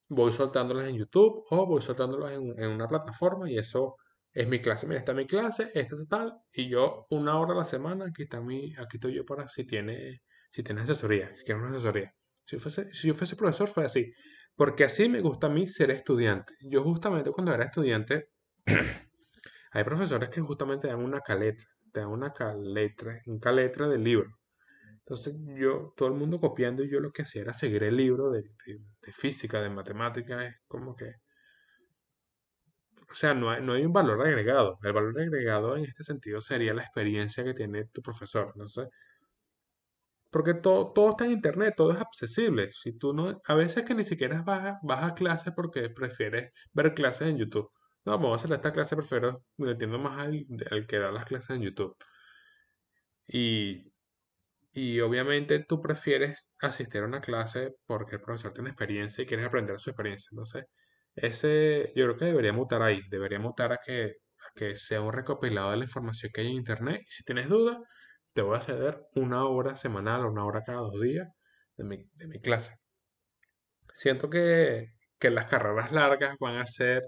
voy 0.08 0.32
soltándolas 0.32 0.88
en 0.88 0.96
YouTube 0.96 1.44
o 1.50 1.66
voy 1.66 1.80
soltándolas 1.80 2.32
en, 2.32 2.68
una 2.68 2.88
plataforma 2.88 3.50
y 3.50 3.58
eso 3.58 3.96
es 4.32 4.48
mi 4.48 4.60
clase. 4.60 4.86
Mira, 4.86 5.00
está 5.00 5.14
mi 5.14 5.26
clase, 5.26 5.70
esta 5.74 5.96
tal, 6.08 6.34
y 6.52 6.68
yo 6.68 7.06
una 7.10 7.38
hora 7.38 7.54
a 7.54 7.58
la 7.58 7.64
semana, 7.64 8.06
aquí 8.06 8.24
está 8.24 8.40
mi, 8.40 8.74
aquí 8.76 8.96
estoy 8.96 9.14
yo 9.14 9.24
para 9.24 9.48
si 9.48 9.64
tiene, 9.64 10.22
si 10.50 10.62
tiene 10.62 10.82
asesoría, 10.82 11.34
si 11.36 11.44
quieres 11.44 11.62
una 11.62 11.76
asesoría. 11.76 12.12
Si 12.44 12.56
yo, 12.56 12.60
fuese, 12.60 12.92
si 12.92 13.08
yo 13.08 13.14
fuese 13.14 13.36
profesor 13.36 13.68
fue 13.68 13.84
así. 13.84 14.12
Porque 14.56 14.84
así 14.84 15.08
me 15.08 15.20
gusta 15.20 15.46
a 15.46 15.50
mí 15.50 15.66
ser 15.66 15.90
estudiante. 15.90 16.54
Yo 16.60 16.82
justamente 16.82 17.30
cuando 17.30 17.54
era 17.54 17.64
estudiante, 17.64 18.28
hay 19.72 19.84
profesores 19.84 20.28
que 20.28 20.40
justamente 20.40 20.88
dan 20.88 21.02
una 21.02 21.20
caleta, 21.20 21.64
te 21.92 22.00
dan 22.00 22.10
una 22.10 22.32
caletra, 22.32 23.20
un 23.26 23.38
caletra 23.40 23.88
del 23.88 24.04
libro. 24.04 24.30
Entonces 25.06 25.34
yo, 25.58 25.92
todo 25.96 26.08
el 26.08 26.14
mundo 26.14 26.40
copiando 26.40 26.82
y 26.82 26.90
yo 26.90 27.00
lo 27.00 27.12
que 27.12 27.22
hacía 27.22 27.42
era 27.42 27.54
seguir 27.54 27.84
el 27.84 27.96
libro 27.96 28.30
de, 28.30 28.42
física, 29.12 29.60
de 29.60 29.70
matemáticas, 29.70 30.44
es 30.44 30.54
como 30.66 30.96
que... 30.96 31.12
O 33.10 33.14
sea, 33.14 33.34
no 33.34 33.50
hay, 33.50 33.62
no 33.62 33.74
hay 33.74 33.84
un 33.84 33.92
valor 33.92 34.20
agregado. 34.26 34.78
El 34.82 34.92
valor 34.92 35.20
agregado 35.20 35.76
en 35.76 35.84
este 35.84 36.02
sentido 36.02 36.40
sería 36.40 36.74
la 36.74 36.82
experiencia 36.82 37.44
que 37.44 37.54
tiene 37.54 37.84
tu 37.86 38.02
profesor. 38.02 38.50
Entonces, 38.54 38.88
porque 40.34 40.54
todo, 40.54 40.92
todo 40.92 41.10
está 41.10 41.26
en 41.26 41.32
internet, 41.32 41.74
todo 41.76 41.92
es 41.92 42.00
accesible. 42.00 42.72
Si 42.72 42.92
tú 42.98 43.12
no, 43.14 43.40
a 43.46 43.54
veces 43.54 43.84
que 43.84 43.94
ni 43.94 44.04
siquiera 44.04 44.42
vas 44.42 44.60
a, 44.64 44.78
vas 44.82 45.04
a 45.04 45.14
clases 45.14 45.52
porque 45.54 45.90
prefieres 45.90 46.52
ver 46.72 46.94
clases 46.94 47.28
en 47.28 47.38
YouTube. 47.38 47.70
No, 48.04 48.12
vamos 48.12 48.32
a 48.32 48.36
hacer 48.44 48.56
esta 48.56 48.72
clase, 48.72 48.96
prefiero, 48.96 49.44
me 49.58 49.70
entiendo 49.70 49.98
más 49.98 50.18
al, 50.18 50.86
que 50.88 50.98
da 50.98 51.12
las 51.12 51.24
clases 51.26 51.50
en 51.50 51.62
YouTube. 51.62 51.96
Y, 53.28 53.92
y 54.74 55.00
obviamente 55.00 55.60
tú 55.64 55.80
prefieres 55.80 56.46
asistir 56.60 57.02
a 57.02 57.06
una 57.06 57.20
clase 57.20 57.76
porque 57.86 58.16
el 58.16 58.22
profesor 58.22 58.52
tiene 58.52 58.70
experiencia 58.70 59.22
y 59.22 59.26
quieres 59.26 59.46
aprender 59.46 59.78
su 59.80 59.90
experiencia. 59.90 60.28
Entonces, 60.32 60.66
ese, 61.14 61.92
yo 61.96 62.04
creo 62.06 62.16
que 62.18 62.24
debería 62.26 62.52
mutar 62.52 62.82
ahí, 62.82 63.00
debería 63.10 63.38
mutar 63.38 63.72
a 63.72 63.78
que, 63.84 64.16
que 64.56 64.76
sea 64.76 65.00
un 65.00 65.12
recopilado 65.12 65.70
de 65.70 65.78
la 65.78 65.84
información 65.84 66.32
que 66.34 66.40
hay 66.42 66.48
en 66.48 66.54
internet. 66.54 67.02
Y 67.08 67.12
si 67.12 67.24
tienes 67.24 67.48
dudas, 67.48 67.78
te 68.34 68.42
voy 68.42 68.56
a 68.58 68.60
ceder 68.62 69.00
una 69.14 69.46
hora 69.46 69.76
semanal 69.76 70.24
o 70.26 70.30
una 70.32 70.44
hora 70.44 70.64
cada 70.64 70.80
dos 70.80 71.00
días 71.00 71.28
de 71.76 71.84
mi, 71.84 72.04
de 72.14 72.26
mi 72.28 72.40
clase. 72.40 72.74
Siento 73.94 74.28
que, 74.30 74.92
que 75.18 75.30
las 75.30 75.46
carreras 75.46 75.92
largas 75.92 76.36
van 76.40 76.56
a 76.58 76.66
ser, 76.66 77.04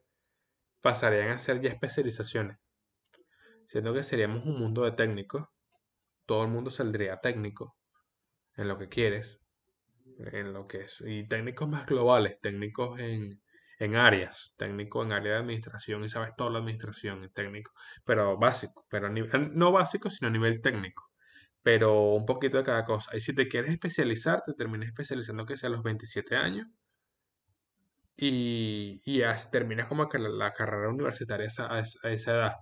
pasarían 0.83 1.31
a 1.31 1.39
ser 1.39 1.61
ya 1.61 1.71
especializaciones. 1.71 2.59
Siento 3.69 3.93
que 3.95 4.03
seríamos 4.03 4.45
un 4.45 4.59
mundo 4.59 4.85
de 4.85 4.93
técnicos. 4.93 5.47
Todo 6.27 6.43
el 6.43 6.51
mundo 6.51 6.71
saldría 6.71 7.21
técnico 7.21 7.77
en 8.57 8.69
lo 8.69 8.79
que 8.79 8.89
quieres, 8.89 9.41
en 10.19 10.53
lo 10.53 10.67
que 10.67 10.83
es, 10.83 11.03
y 11.05 11.27
técnicos 11.29 11.69
más 11.69 11.87
globales, 11.87 12.41
técnicos 12.41 12.99
en, 13.01 13.41
en 13.79 13.97
áreas, 13.97 14.55
técnico 14.57 15.03
en 15.03 15.13
área 15.13 15.33
de 15.33 15.39
administración 15.39 16.05
y 16.05 16.09
sabes 16.09 16.35
toda 16.37 16.51
la 16.51 16.59
administración, 16.59 17.31
técnico, 17.35 17.73
pero 18.05 18.39
básico, 18.39 18.87
pero 18.91 19.07
a 19.07 19.11
nivel, 19.11 19.57
no 19.57 19.73
básico, 19.73 20.11
sino 20.11 20.29
a 20.29 20.33
nivel 20.33 20.61
técnico, 20.63 21.11
pero 21.63 22.15
un 22.15 22.27
poquito 22.27 22.59
de 22.59 22.65
cada 22.65 22.85
cosa. 22.85 23.17
Y 23.17 23.21
si 23.21 23.35
te 23.35 23.49
quieres 23.49 23.71
especializar, 23.71 24.43
te 24.45 24.55
terminas 24.55 24.89
especializando 24.89 25.47
que 25.47 25.57
sea 25.57 25.69
a 25.69 25.73
los 25.73 25.83
27 25.83 26.37
años 26.37 26.67
y, 28.17 29.03
y 29.05 29.23
terminas 29.51 29.87
como 29.87 30.09
que 30.09 30.19
la, 30.19 30.53
carrera 30.53 30.89
universitaria 30.89 31.49
a 31.69 31.81
esa, 31.81 32.33
edad. 32.33 32.57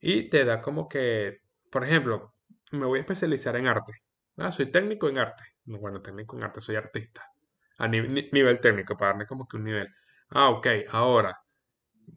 Y 0.00 0.30
te 0.30 0.44
da 0.44 0.62
como 0.62 0.88
que, 0.88 1.40
por 1.70 1.84
ejemplo, 1.84 2.34
me 2.72 2.86
voy 2.86 2.98
a 2.98 3.02
especializar 3.02 3.56
en 3.56 3.66
arte. 3.66 3.92
Ah, 4.36 4.52
soy 4.52 4.70
técnico 4.70 5.08
en 5.08 5.18
arte. 5.18 5.44
Bueno, 5.64 6.00
técnico 6.02 6.36
en 6.36 6.44
arte, 6.44 6.60
soy 6.60 6.76
artista. 6.76 7.24
A 7.78 7.88
nivel 7.88 8.60
técnico, 8.60 8.96
para 8.96 9.10
darme 9.12 9.26
como 9.26 9.46
que 9.48 9.56
un 9.56 9.64
nivel. 9.64 9.88
Ah, 10.30 10.50
ok, 10.50 10.66
ahora 10.90 11.38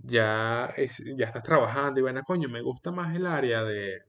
ya, 0.04 0.74
ya 1.18 1.26
estás 1.26 1.44
trabajando 1.44 2.00
y 2.00 2.04
bueno, 2.04 2.24
coño, 2.24 2.50
me 2.50 2.62
gusta 2.62 2.92
más 2.92 3.16
el 3.16 3.26
área 3.28 3.64
de, 3.64 4.00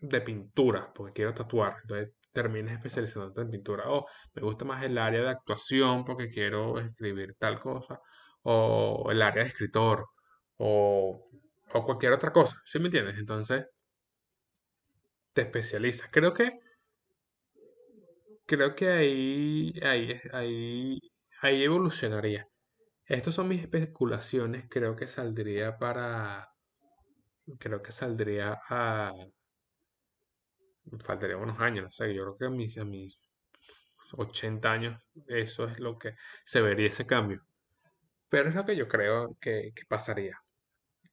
de 0.00 0.20
pintura, 0.20 0.92
porque 0.94 1.14
quiero 1.14 1.34
tatuar. 1.34 1.76
Entonces 1.82 2.14
termines 2.32 2.74
especializándote 2.74 3.42
en 3.42 3.50
pintura. 3.50 3.84
O 3.90 4.06
me 4.34 4.42
gusta 4.42 4.64
más 4.64 4.84
el 4.84 4.98
área 4.98 5.22
de 5.22 5.30
actuación 5.30 6.04
porque 6.04 6.30
quiero 6.30 6.78
escribir 6.78 7.36
tal 7.38 7.58
cosa. 7.60 8.00
O 8.42 9.08
el 9.10 9.22
área 9.22 9.44
de 9.44 9.50
escritor. 9.50 10.06
O, 10.58 11.28
o 11.74 11.84
cualquier 11.84 12.12
otra 12.12 12.32
cosa. 12.32 12.56
¿Sí 12.64 12.78
me 12.78 12.86
entiendes? 12.86 13.18
Entonces 13.18 13.66
te 15.38 15.42
especializas. 15.42 16.08
Creo 16.10 16.34
que 16.34 16.58
creo 18.44 18.74
que 18.74 18.88
ahí, 18.90 19.72
ahí, 19.82 20.20
ahí, 20.32 20.98
ahí 21.42 21.62
evolucionaría. 21.62 22.48
Estas 23.06 23.34
son 23.34 23.48
mis 23.48 23.62
especulaciones. 23.62 24.66
Creo 24.68 24.96
que 24.96 25.06
saldría 25.06 25.78
para. 25.78 26.48
Creo 27.58 27.82
que 27.82 27.92
saldría 27.92 28.60
a. 28.68 29.12
Faltaría 31.00 31.36
unos 31.36 31.60
años, 31.60 31.84
no 31.84 31.92
sé. 31.92 32.12
Yo 32.14 32.24
creo 32.24 32.38
que 32.38 32.46
a 32.46 32.50
mis, 32.50 32.78
a 32.78 32.84
mis 32.84 33.20
80 34.14 34.72
años 34.72 35.00
eso 35.28 35.68
es 35.68 35.78
lo 35.78 35.98
que 35.98 36.14
se 36.44 36.60
vería 36.60 36.88
ese 36.88 37.06
cambio. 37.06 37.42
Pero 38.28 38.48
es 38.48 38.56
lo 38.56 38.66
que 38.66 38.76
yo 38.76 38.88
creo 38.88 39.36
que, 39.40 39.72
pasaría. 39.88 40.36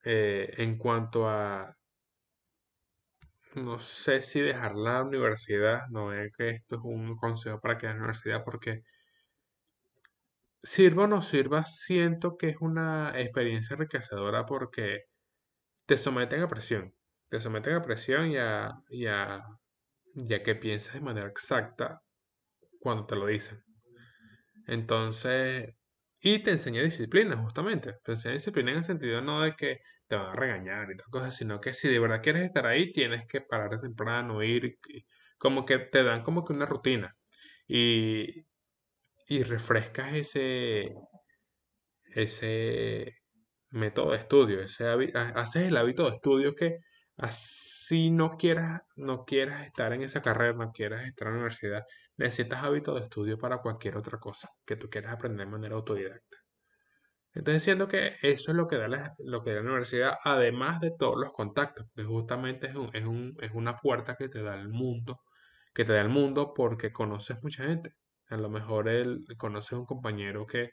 Eh, 0.03 0.51
en 0.57 0.77
cuanto 0.79 1.29
a. 1.29 1.75
No 3.55 3.79
sé 3.79 4.21
si 4.21 4.41
dejar 4.41 4.75
la 4.75 5.03
universidad. 5.03 5.87
No 5.89 6.13
es 6.13 6.31
que 6.35 6.49
esto 6.49 6.75
es 6.75 6.81
un 6.83 7.15
consejo 7.15 7.59
para 7.59 7.77
que 7.77 7.87
la 7.87 7.95
universidad 7.95 8.43
porque 8.43 8.83
Sirva 10.65 11.03
o 11.03 11.07
no 11.07 11.21
sirva, 11.21 11.63
siento 11.65 12.37
que 12.37 12.49
es 12.49 12.57
una 12.59 13.13
experiencia 13.21 13.75
enriquecedora 13.75 14.47
porque 14.47 15.03
te 15.85 15.95
someten 15.95 16.41
a 16.41 16.47
presión. 16.47 16.91
Te 17.29 17.39
someten 17.39 17.75
a 17.75 17.83
presión 17.83 18.31
y 18.31 18.37
a, 18.37 19.43
que 20.43 20.55
piensas 20.55 20.95
de 20.95 21.01
manera 21.01 21.27
exacta 21.27 22.01
cuando 22.79 23.05
te 23.05 23.15
lo 23.15 23.27
dicen. 23.27 23.63
Entonces, 24.65 25.75
y 26.19 26.41
te 26.41 26.49
enseña 26.49 26.81
disciplina, 26.81 27.37
justamente. 27.37 27.97
Te 28.03 28.13
enseña 28.13 28.33
disciplina 28.33 28.71
en 28.71 28.77
el 28.77 28.83
sentido 28.85 29.21
no 29.21 29.41
de 29.41 29.55
que 29.55 29.81
te 30.07 30.15
van 30.15 30.27
a 30.27 30.35
regañar 30.35 30.91
y 30.91 30.97
tal 30.97 31.07
cosa, 31.09 31.31
sino 31.31 31.59
que 31.61 31.73
si 31.73 31.89
de 31.89 31.99
verdad 31.99 32.21
quieres 32.21 32.43
estar 32.43 32.65
ahí, 32.67 32.91
tienes 32.91 33.27
que 33.27 33.41
parar 33.41 33.79
temprano, 33.81 34.43
ir, 34.43 34.77
como 35.37 35.65
que 35.65 35.79
te 35.79 36.03
dan 36.03 36.23
como 36.23 36.45
que 36.45 36.53
una 36.53 36.65
rutina. 36.65 37.15
Y, 37.67 38.45
y 39.27 39.43
refrescas 39.43 40.15
ese, 40.15 40.93
ese 42.13 43.15
método 43.71 44.11
de 44.11 44.17
estudio, 44.17 44.61
ese 44.61 44.85
haces 45.13 45.67
el 45.67 45.77
hábito 45.77 46.09
de 46.09 46.15
estudio 46.17 46.55
que 46.55 46.79
así 47.17 48.11
no 48.11 48.37
quieras, 48.37 48.81
no 48.95 49.25
quieras 49.25 49.65
estar 49.67 49.93
en 49.93 50.03
esa 50.03 50.21
carrera, 50.21 50.53
no 50.53 50.71
quieras 50.71 51.05
estar 51.07 51.27
en 51.27 51.33
la 51.33 51.39
universidad, 51.39 51.83
necesitas 52.17 52.63
hábito 52.63 52.95
de 52.95 53.01
estudio 53.01 53.37
para 53.37 53.59
cualquier 53.59 53.97
otra 53.97 54.19
cosa 54.19 54.49
que 54.65 54.75
tú 54.77 54.89
quieras 54.89 55.13
aprender 55.13 55.45
de 55.45 55.51
manera 55.51 55.75
autodidacta. 55.75 56.44
Entonces 57.35 57.63
siento 57.63 57.87
que 57.87 58.15
eso 58.21 58.51
es 58.51 58.57
lo 58.57 58.67
que 58.67 58.77
da 58.77 58.87
la, 58.87 59.13
lo 59.19 59.43
que 59.43 59.51
da 59.51 59.57
la 59.57 59.61
universidad, 59.63 60.17
además 60.23 60.79
de 60.81 60.91
todos 60.97 61.17
los 61.19 61.33
contactos, 61.33 61.87
que 61.95 62.03
justamente 62.03 62.67
es, 62.67 62.75
un, 62.75 62.89
es, 62.93 63.05
un, 63.05 63.37
es 63.41 63.51
una 63.53 63.77
puerta 63.79 64.15
que 64.15 64.29
te 64.29 64.41
da 64.41 64.55
el 64.55 64.69
mundo, 64.69 65.21
que 65.73 65.85
te 65.85 65.93
da 65.93 66.01
el 66.01 66.09
mundo 66.09 66.53
porque 66.55 66.93
conoces 66.93 67.41
mucha 67.43 67.63
gente. 67.65 67.93
A 68.29 68.37
lo 68.37 68.49
mejor 68.49 68.89
él 68.89 69.25
conoce 69.37 69.75
a 69.75 69.79
un 69.79 69.85
compañero 69.85 70.45
que 70.47 70.71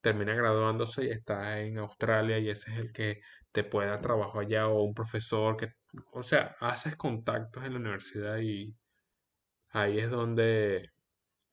termina 0.00 0.34
graduándose 0.34 1.04
y 1.06 1.10
está 1.10 1.60
en 1.60 1.78
Australia 1.78 2.38
y 2.38 2.50
ese 2.50 2.72
es 2.72 2.78
el 2.78 2.92
que 2.92 3.20
te 3.52 3.64
puede 3.64 3.88
dar 3.90 4.00
trabajo 4.02 4.40
allá 4.40 4.68
o 4.68 4.82
un 4.84 4.94
profesor 4.94 5.56
que, 5.56 5.74
o 6.12 6.22
sea, 6.22 6.56
haces 6.60 6.96
contactos 6.96 7.64
en 7.66 7.74
la 7.74 7.80
universidad 7.80 8.38
y 8.38 8.74
ahí 9.70 9.98
es 9.98 10.10
donde 10.10 10.90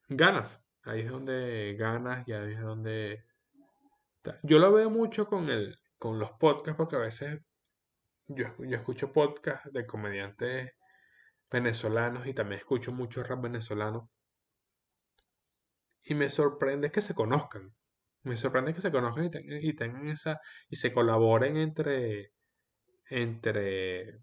ganas, 0.08 0.62
ahí 0.84 1.02
es 1.02 1.10
donde 1.10 1.76
ganas 1.78 2.26
y 2.28 2.32
ahí 2.32 2.52
es 2.54 2.62
donde... 2.62 3.25
Yo 4.42 4.58
lo 4.58 4.72
veo 4.72 4.90
mucho 4.90 5.26
con, 5.26 5.50
el, 5.50 5.78
con 5.98 6.18
los 6.18 6.30
podcasts 6.32 6.76
porque 6.76 6.96
a 6.96 7.00
veces 7.00 7.40
yo, 8.28 8.46
yo 8.58 8.76
escucho 8.76 9.12
podcasts 9.12 9.72
de 9.72 9.86
comediantes 9.86 10.72
venezolanos 11.50 12.26
y 12.26 12.34
también 12.34 12.60
escucho 12.60 12.92
mucho 12.92 13.22
rap 13.22 13.42
venezolano 13.42 14.10
y 16.06 16.14
me 16.14 16.30
sorprende 16.30 16.90
que 16.90 17.00
se 17.00 17.14
conozcan. 17.14 17.74
Me 18.22 18.36
sorprende 18.36 18.74
que 18.74 18.80
se 18.80 18.92
conozcan 18.92 19.30
y, 19.32 19.74
tengan 19.76 20.08
esa. 20.08 20.40
y 20.68 20.76
se 20.76 20.92
colaboren 20.92 21.56
entre. 21.56 22.32
entre. 23.10 24.20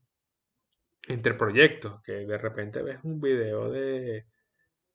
entre 1.07 1.33
proyectos. 1.35 2.01
Que 2.03 2.25
de 2.25 2.37
repente 2.37 2.81
ves 2.81 2.99
un 3.03 3.19
video 3.19 3.69
de. 3.69 4.25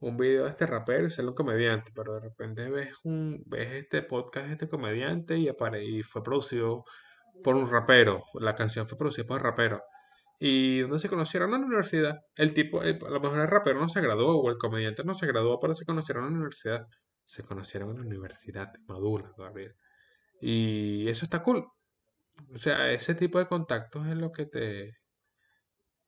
Un 0.00 0.16
video 0.16 0.44
de 0.44 0.50
este 0.50 0.66
rapero 0.66 1.06
y 1.06 1.10
sale 1.10 1.28
un 1.28 1.34
comediante. 1.34 1.92
Pero 1.94 2.14
de 2.14 2.20
repente 2.20 2.68
ves 2.70 2.94
un. 3.04 3.42
ves 3.46 3.72
este 3.72 4.02
podcast 4.02 4.46
de 4.46 4.52
este 4.52 4.68
comediante 4.68 5.38
y, 5.38 5.48
y 5.48 6.02
fue 6.02 6.22
producido 6.22 6.84
por 7.42 7.56
un 7.56 7.70
rapero. 7.70 8.24
La 8.34 8.54
canción 8.56 8.86
fue 8.86 8.98
producida 8.98 9.26
por 9.26 9.38
un 9.38 9.44
rapero. 9.44 9.82
¿Y 10.40 10.80
dónde 10.80 10.98
se 10.98 11.08
conocieron? 11.08 11.52
En 11.54 11.60
la 11.60 11.66
universidad. 11.66 12.20
El 12.36 12.54
tipo, 12.54 12.80
a 12.80 12.84
lo 12.84 13.20
mejor 13.20 13.40
el 13.40 13.48
rapero 13.48 13.80
no 13.80 13.88
se 13.88 14.00
graduó 14.00 14.38
o 14.40 14.50
el 14.50 14.58
comediante 14.58 15.02
no 15.04 15.14
se 15.14 15.26
graduó, 15.26 15.58
pero 15.60 15.74
se 15.74 15.84
conocieron 15.84 16.24
en 16.26 16.30
la 16.32 16.36
universidad. 16.36 16.86
Se 17.24 17.42
conocieron 17.42 17.90
en 17.90 17.96
la 17.96 18.02
universidad, 18.02 18.72
Madura, 18.86 19.32
Gabriel. 19.36 19.74
Y 20.40 21.08
eso 21.08 21.24
está 21.24 21.42
cool. 21.42 21.66
O 22.54 22.58
sea, 22.58 22.92
ese 22.92 23.14
tipo 23.14 23.38
de 23.38 23.48
contactos 23.48 24.06
es 24.06 24.16
lo 24.16 24.30
que 24.32 24.46
te, 24.46 24.94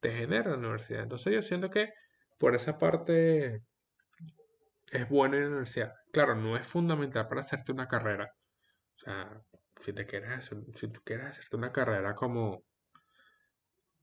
te 0.00 0.12
genera 0.12 0.50
la 0.50 0.58
universidad. 0.58 1.02
Entonces 1.02 1.32
yo 1.32 1.42
siento 1.42 1.70
que 1.70 1.90
por 2.38 2.54
esa 2.54 2.78
parte 2.78 3.60
es 4.90 5.08
bueno 5.08 5.36
en 5.36 5.42
la 5.42 5.48
universidad. 5.48 5.94
Claro, 6.12 6.34
no 6.34 6.56
es 6.56 6.66
fundamental 6.66 7.28
para 7.28 7.42
hacerte 7.42 7.72
una 7.72 7.88
carrera. 7.88 8.32
O 8.96 8.98
sea, 8.98 9.40
si 9.84 9.92
te 9.92 10.06
quieres 10.06 10.44
si 10.78 10.88
tú 10.88 11.00
quieres 11.04 11.26
hacerte 11.26 11.56
una 11.56 11.72
carrera 11.72 12.14
como 12.14 12.64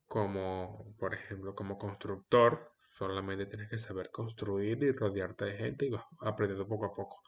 como, 0.08 0.95
por 0.97 1.13
ejemplo, 1.13 1.54
como 1.54 1.78
constructor, 1.78 2.71
solamente 2.97 3.45
tienes 3.45 3.69
que 3.69 3.78
saber 3.78 4.10
construir 4.10 4.82
y 4.84 4.91
rodearte 4.91 5.45
de 5.45 5.58
gente 5.58 5.86
y 5.86 5.89
vas 5.89 6.06
aprendiendo 6.21 6.67
poco 6.67 6.86
a 6.86 6.95
poco. 6.95 7.21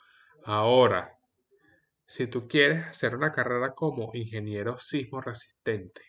Ahora, 0.46 1.14
si 2.08 2.28
tú 2.28 2.48
quieres 2.48 2.86
hacer 2.86 3.16
una 3.16 3.32
carrera 3.32 3.74
como 3.76 4.12
ingeniero 4.14 4.78
sismo 4.80 5.22
resistente, 5.22 6.02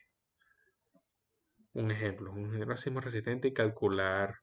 un 1.75 1.91
ejemplo, 1.91 2.33
un 2.33 2.41
ingeniero 2.47 2.77
sismo 2.77 3.01
resistente 3.01 3.49
y 3.49 3.55
calcular 3.55 4.35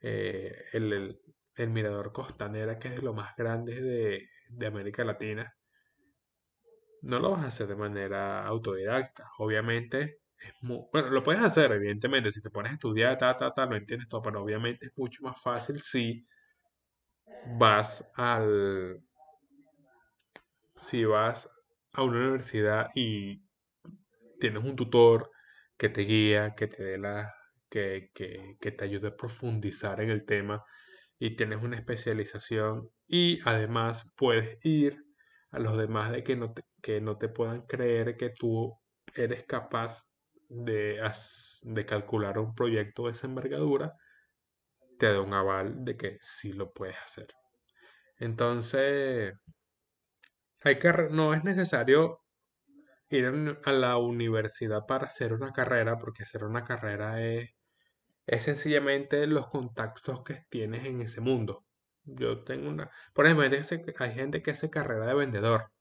eh, 0.00 0.64
el, 0.72 1.20
mirador 1.68 2.12
costanera, 2.12 2.78
que 2.78 2.88
es 2.88 3.02
lo 3.02 3.12
más 3.12 3.36
grande 3.36 3.80
de, 3.80 4.28
de 4.48 4.66
América 4.66 5.04
Latina, 5.04 5.54
no 7.02 7.18
lo 7.18 7.30
vas 7.32 7.44
a 7.44 7.48
hacer 7.48 7.66
de 7.68 7.76
manera 7.76 8.46
autodidacta. 8.46 9.30
Obviamente, 9.38 10.18
bueno, 10.62 11.10
lo 11.10 11.22
puedes 11.22 11.42
hacer, 11.42 11.72
evidentemente, 11.72 12.32
si 12.32 12.40
te 12.42 12.50
pones 12.50 12.72
a 12.72 12.74
estudiar, 12.74 13.18
ta, 13.18 13.36
ta, 13.36 13.52
ta, 13.52 13.66
lo 13.66 13.76
entiendes 13.76 14.08
todo, 14.08 14.22
pero 14.22 14.42
obviamente 14.42 14.86
es 14.86 14.92
mucho 14.96 15.22
más 15.22 15.40
fácil 15.42 15.80
si 15.82 16.26
vas 17.60 18.02
al, 18.14 19.02
si 20.74 21.04
vas 21.04 21.48
a 21.92 22.02
una 22.02 22.18
universidad 22.18 22.88
y 22.94 23.42
tienes 24.40 24.64
un 24.64 24.76
tutor 24.76 25.30
que 25.78 25.88
te 25.88 26.02
guía, 26.02 26.54
que 26.56 26.68
te 26.68 26.82
dé 26.84 26.98
la, 26.98 27.34
que, 27.70 28.10
que, 28.14 28.56
que 28.60 28.72
te 28.72 28.84
ayude 28.84 29.08
a 29.08 29.16
profundizar 29.16 30.00
en 30.00 30.10
el 30.10 30.24
tema 30.26 30.64
y 31.20 31.36
tienes 31.36 31.62
una 31.62 31.76
especialización 31.76 32.90
y 33.06 33.40
además 33.44 34.10
puedes 34.16 34.58
ir 34.64 35.04
a 35.50 35.58
los 35.58 35.76
demás 35.76 36.10
de 36.10 36.24
que 36.24 36.34
no 36.34 36.52
te, 36.54 36.64
que 36.82 37.00
no 37.00 37.18
te 37.18 37.28
puedan 37.28 37.66
creer 37.66 38.16
que 38.16 38.30
tú 38.30 38.74
eres 39.14 39.44
capaz 39.44 40.08
de, 40.48 40.98
de 41.62 41.86
calcular 41.86 42.38
un 42.38 42.54
proyecto 42.54 43.04
de 43.04 43.12
esa 43.12 43.26
envergadura, 43.26 43.94
te 44.98 45.12
da 45.12 45.20
un 45.20 45.34
aval 45.34 45.84
de 45.84 45.96
que 45.96 46.18
sí 46.22 46.54
lo 46.54 46.72
puedes 46.72 46.96
hacer. 46.96 47.28
Entonces, 48.18 49.34
hay 50.62 50.78
que, 50.78 50.92
no 51.10 51.34
es 51.34 51.44
necesario 51.44 52.20
ir 53.10 53.58
a 53.64 53.72
la 53.72 53.98
universidad 53.98 54.86
para 54.86 55.08
hacer 55.08 55.34
una 55.34 55.52
carrera, 55.52 55.98
porque 55.98 56.22
hacer 56.22 56.44
una 56.44 56.64
carrera 56.64 57.22
es, 57.22 57.50
es 58.30 58.44
sencillamente 58.44 59.26
los 59.26 59.48
contactos 59.48 60.22
que 60.24 60.44
tienes 60.50 60.86
en 60.86 61.02
ese 61.02 61.20
mundo. 61.20 61.64
Yo 62.04 62.44
tengo 62.44 62.70
una, 62.70 62.90
por 63.12 63.26
ejemplo, 63.26 63.46
hay 63.98 64.14
gente 64.14 64.42
que 64.42 64.52
hace 64.52 64.70
carrera 64.70 65.06
de 65.06 65.14
vendedor. 65.14 65.72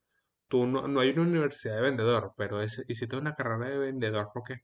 Tú 0.47 0.65
no, 0.65 0.87
no 0.87 1.01
hay 1.01 1.11
una 1.11 1.21
universidad 1.23 1.75
de 1.75 1.81
vendedor, 1.81 2.33
pero 2.37 2.61
es, 2.61 2.83
hiciste 2.87 3.15
una 3.17 3.35
carrera 3.35 3.69
de 3.69 3.77
vendedor 3.77 4.29
porque 4.33 4.63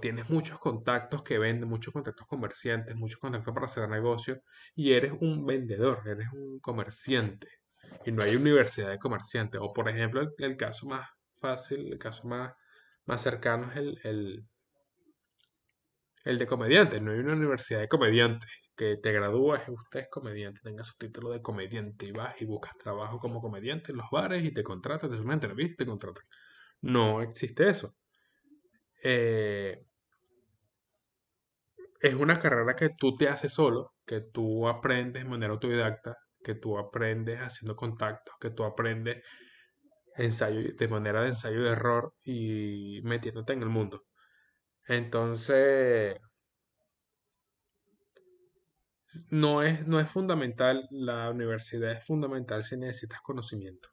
tienes 0.00 0.28
muchos 0.30 0.58
contactos 0.58 1.22
que 1.22 1.38
venden, 1.38 1.68
muchos 1.68 1.92
contactos 1.92 2.26
comerciantes, 2.26 2.96
muchos 2.96 3.18
contactos 3.20 3.54
para 3.54 3.66
hacer 3.66 3.88
negocio 3.88 4.42
y 4.74 4.92
eres 4.92 5.12
un 5.20 5.46
vendedor, 5.46 6.02
eres 6.06 6.28
un 6.32 6.58
comerciante 6.60 7.48
y 8.04 8.12
no 8.12 8.24
hay 8.24 8.36
universidad 8.36 8.90
de 8.90 8.98
comerciantes. 8.98 9.60
O 9.62 9.72
por 9.72 9.88
ejemplo, 9.88 10.20
el, 10.38 10.56
caso 10.56 10.86
más 10.86 11.08
fácil, 11.40 11.92
el 11.92 11.98
caso 11.98 12.26
más, 12.26 12.52
más 13.06 13.22
cercano 13.22 13.70
es 13.72 14.04
el, 14.04 14.44
el 16.24 16.38
de 16.38 16.46
comediante. 16.46 17.00
No 17.00 17.12
hay 17.12 17.18
una 17.18 17.34
universidad 17.34 17.80
de 17.80 17.88
comediantes 17.88 18.48
que 18.76 18.96
te 18.96 19.12
gradúas 19.12 19.62
y 19.68 19.70
usted 19.70 20.00
es 20.00 20.08
comediante, 20.10 20.60
tenga 20.62 20.82
su 20.84 20.94
título 20.98 21.30
de 21.30 21.42
comediante 21.42 22.06
y 22.06 22.12
vas 22.12 22.34
y 22.40 22.44
buscas 22.44 22.76
trabajo 22.78 23.18
como 23.20 23.40
comediante 23.40 23.92
en 23.92 23.98
los 23.98 24.10
bares 24.10 24.44
y 24.44 24.52
te 24.52 24.64
contratas, 24.64 25.08
te 25.08 25.14
hacen 25.14 25.26
una 25.26 25.34
entrevista 25.34 25.82
y 25.82 25.86
te 25.86 25.90
contratan. 25.90 26.24
No 26.82 27.22
existe 27.22 27.68
eso. 27.70 27.94
Eh, 29.02 29.84
es 32.00 32.14
una 32.14 32.38
carrera 32.38 32.74
que 32.76 32.90
tú 32.98 33.16
te 33.16 33.28
haces 33.28 33.52
solo, 33.52 33.94
que 34.06 34.22
tú 34.32 34.68
aprendes 34.68 35.22
de 35.24 35.28
manera 35.28 35.52
autodidacta, 35.52 36.16
que 36.42 36.54
tú 36.54 36.78
aprendes 36.78 37.38
haciendo 37.38 37.76
contactos, 37.76 38.34
que 38.40 38.50
tú 38.50 38.64
aprendes 38.64 39.22
ensayo, 40.16 40.74
de 40.76 40.88
manera 40.88 41.22
de 41.22 41.28
ensayo 41.28 41.62
de 41.62 41.70
error 41.70 42.14
y 42.22 43.00
metiéndote 43.04 43.52
en 43.54 43.62
el 43.62 43.68
mundo. 43.68 44.04
Entonces, 44.88 46.16
no 49.30 49.62
es, 49.62 49.86
no 49.86 50.00
es 50.00 50.10
fundamental, 50.10 50.86
la 50.90 51.30
universidad 51.30 51.92
es 51.92 52.04
fundamental 52.04 52.64
si 52.64 52.76
necesitas 52.76 53.20
conocimiento, 53.20 53.88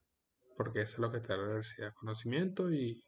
porque 0.58 0.82
eso 0.82 0.94
es 0.94 1.00
lo 1.00 1.12
que 1.12 1.20
te 1.20 1.30
da 1.30 1.38
la 1.38 1.44
universidad, 1.46 1.94
conocimiento 1.94 2.72
y, 2.72 3.04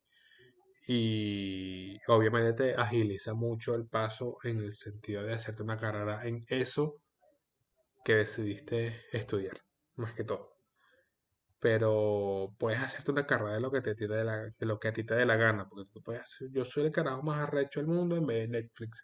y 0.88 1.98
obviamente 2.08 2.54
te 2.54 2.76
agiliza 2.76 3.34
mucho 3.34 3.76
el 3.76 3.88
paso 3.88 4.38
en 4.44 4.60
el 4.60 4.74
sentido 4.76 5.24
de 5.24 5.34
hacerte 5.34 5.64
una 5.64 5.78
carrera 5.78 6.26
en 6.28 6.46
eso 6.50 7.02
que 8.06 8.14
decidiste 8.16 9.02
estudiar, 9.12 9.60
más 9.96 10.14
que 10.14 10.24
todo. 10.24 10.53
Pero 11.64 12.54
puedes 12.60 12.80
hacerte 12.80 13.12
una 13.12 13.26
carrera 13.26 13.54
de 13.54 13.62
lo 13.62 13.72
que, 13.72 13.82
te, 13.82 13.96
de, 13.96 14.24
la, 14.24 14.42
de 14.42 14.66
lo 14.66 14.80
que 14.80 14.90
a 14.90 14.94
ti 14.94 15.04
te 15.04 15.16
dé 15.16 15.26
la 15.26 15.38
gana, 15.38 15.68
porque 15.68 15.90
tú 15.92 16.04
puedes, 16.04 16.28
yo 16.52 16.66
soy 16.66 16.86
el 16.86 16.92
carajo 16.92 17.24
más 17.24 17.40
arrecho 17.40 17.80
del 17.80 17.88
mundo 17.88 18.18
en 18.18 18.28
vez 18.28 18.50
de 18.50 18.60
Netflix. 18.60 19.04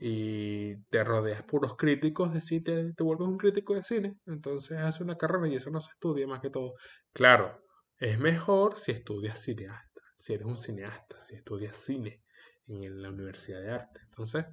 Y 0.00 0.76
te 0.90 1.02
rodeas 1.02 1.42
puros 1.42 1.76
críticos 1.76 2.32
de 2.32 2.40
cine, 2.40 2.92
te, 2.94 3.02
vuelves 3.02 3.26
un 3.26 3.38
crítico 3.38 3.74
de 3.74 3.82
cine, 3.82 4.16
entonces 4.26 4.78
haces 4.78 5.00
una 5.00 5.16
carrera 5.16 5.48
y 5.48 5.56
eso 5.56 5.70
no 5.70 5.80
se 5.80 5.90
estudia 5.90 6.26
más 6.28 6.40
que 6.40 6.50
todo. 6.50 6.74
Claro, 7.12 7.60
es 7.98 8.18
mejor 8.18 8.76
si 8.78 8.92
estudias 8.92 9.40
cineasta 9.42 9.98
si 10.18 10.34
eres 10.34 10.46
un 10.46 10.58
cineasta, 10.58 11.20
si 11.20 11.36
estudias 11.36 11.76
cine 11.76 12.22
en 12.66 13.00
la 13.00 13.08
Universidad 13.08 13.60
de 13.60 13.70
Arte. 13.70 14.00
Entonces, 14.04 14.44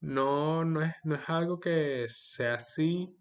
no, 0.00 0.64
no, 0.64 0.82
es, 0.82 0.94
no 1.04 1.14
es 1.14 1.28
algo 1.28 1.60
que 1.60 2.06
sea 2.08 2.54
así 2.54 3.14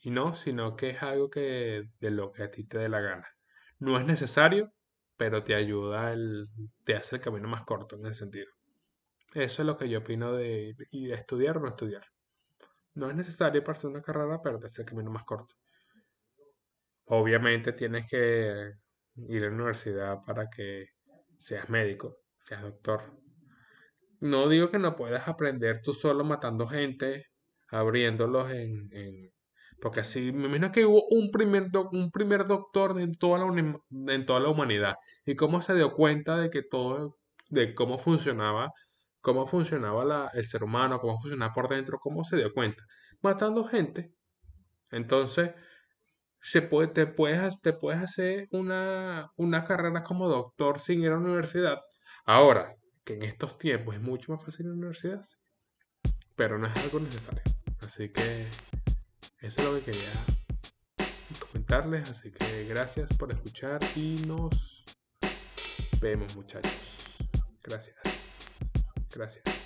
y 0.00 0.10
no, 0.10 0.34
sino 0.34 0.76
que 0.76 0.90
es 0.90 1.02
algo 1.02 1.30
que 1.30 1.84
de 2.00 2.10
lo 2.10 2.32
que 2.32 2.44
a 2.44 2.50
ti 2.50 2.64
te 2.64 2.78
dé 2.78 2.88
la 2.88 3.00
gana. 3.00 3.28
No 3.78 3.98
es 3.98 4.06
necesario, 4.06 4.72
pero 5.16 5.44
te 5.44 5.54
ayuda, 5.54 6.12
el, 6.12 6.46
te 6.84 6.96
hace 6.96 7.16
el 7.16 7.22
camino 7.22 7.48
más 7.48 7.64
corto 7.64 7.96
en 7.96 8.06
ese 8.06 8.20
sentido. 8.20 8.46
Eso 9.34 9.62
es 9.62 9.66
lo 9.66 9.76
que 9.76 9.88
yo 9.88 10.00
opino 10.00 10.32
de, 10.32 10.74
de 10.76 11.14
estudiar 11.14 11.58
o 11.58 11.60
no 11.60 11.68
estudiar. 11.68 12.04
No 12.94 13.10
es 13.10 13.16
necesario 13.16 13.62
para 13.62 13.78
hacer 13.78 13.90
una 13.90 14.02
carrera, 14.02 14.40
pero 14.42 14.58
te 14.58 14.66
hace 14.66 14.82
el 14.82 14.88
camino 14.88 15.10
más 15.10 15.24
corto. 15.24 15.54
Obviamente 17.06 17.72
tienes 17.72 18.06
que 18.08 18.72
ir 19.16 19.44
a 19.44 19.46
la 19.46 19.54
universidad 19.54 20.18
para 20.24 20.48
que 20.48 20.86
seas 21.38 21.68
médico, 21.68 22.18
seas 22.44 22.62
doctor. 22.62 23.12
No 24.20 24.48
digo 24.48 24.70
que 24.70 24.78
no 24.78 24.96
puedas 24.96 25.28
aprender 25.28 25.80
tú 25.82 25.92
solo 25.92 26.24
matando 26.24 26.66
gente, 26.66 27.26
abriéndolos 27.70 28.50
en, 28.50 29.30
porque 29.80 30.00
así, 30.00 30.32
me 30.32 30.46
imagino 30.46 30.72
que 30.72 30.84
hubo 30.84 31.04
un 31.10 31.30
primer, 31.30 31.70
un 31.92 32.10
primer 32.10 32.46
doctor 32.46 33.00
en 33.00 33.16
toda, 33.16 33.38
la 33.38 33.80
en 34.12 34.26
toda 34.26 34.40
la 34.40 34.48
humanidad. 34.48 34.96
Y 35.24 35.36
cómo 35.36 35.62
se 35.62 35.74
dio 35.74 35.94
cuenta 35.94 36.36
de 36.36 36.50
que 36.50 36.62
todo, 36.62 37.16
de 37.48 37.74
cómo 37.74 37.98
funcionaba, 37.98 38.72
cómo 39.20 39.46
funcionaba 39.46 40.04
la, 40.04 40.30
el 40.34 40.46
ser 40.46 40.64
humano, 40.64 41.00
cómo 41.00 41.18
funcionaba 41.18 41.52
por 41.54 41.68
dentro, 41.68 41.98
cómo 42.00 42.24
se 42.24 42.36
dio 42.36 42.52
cuenta. 42.52 42.82
Matando 43.22 43.64
gente. 43.64 44.12
Entonces, 44.90 45.52
se 46.40 46.62
puede, 46.62 46.88
te, 46.88 47.06
puedes, 47.06 47.60
te 47.60 47.72
puedes 47.72 48.00
hacer 48.00 48.48
una, 48.50 49.30
una 49.36 49.64
carrera 49.64 50.02
como 50.02 50.28
doctor 50.28 50.80
sin 50.80 51.02
ir 51.02 51.08
a 51.08 51.12
la 51.12 51.18
universidad. 51.18 51.78
Ahora, 52.24 52.74
que 53.04 53.14
en 53.14 53.22
estos 53.22 53.58
tiempos 53.58 53.94
es 53.94 54.00
mucho 54.00 54.32
más 54.32 54.44
fácil 54.44 54.66
ir 54.66 54.70
a 54.70 54.74
la 54.74 54.78
universidad, 54.78 55.24
pero 56.36 56.58
no 56.58 56.66
es 56.66 56.76
algo 56.76 57.00
necesario. 57.00 57.42
Así 57.80 58.10
que 58.10 58.48
eso 59.40 59.60
es 59.60 59.64
lo 59.64 59.74
que 59.76 59.82
quería 59.90 60.10
comentarles. 61.40 62.10
Así 62.10 62.30
que 62.30 62.64
gracias 62.64 63.16
por 63.16 63.32
escuchar 63.32 63.80
y 63.94 64.16
nos 64.26 64.84
vemos 66.00 66.36
muchachos. 66.36 66.72
Gracias. 67.62 67.96
Gracias. 69.14 69.57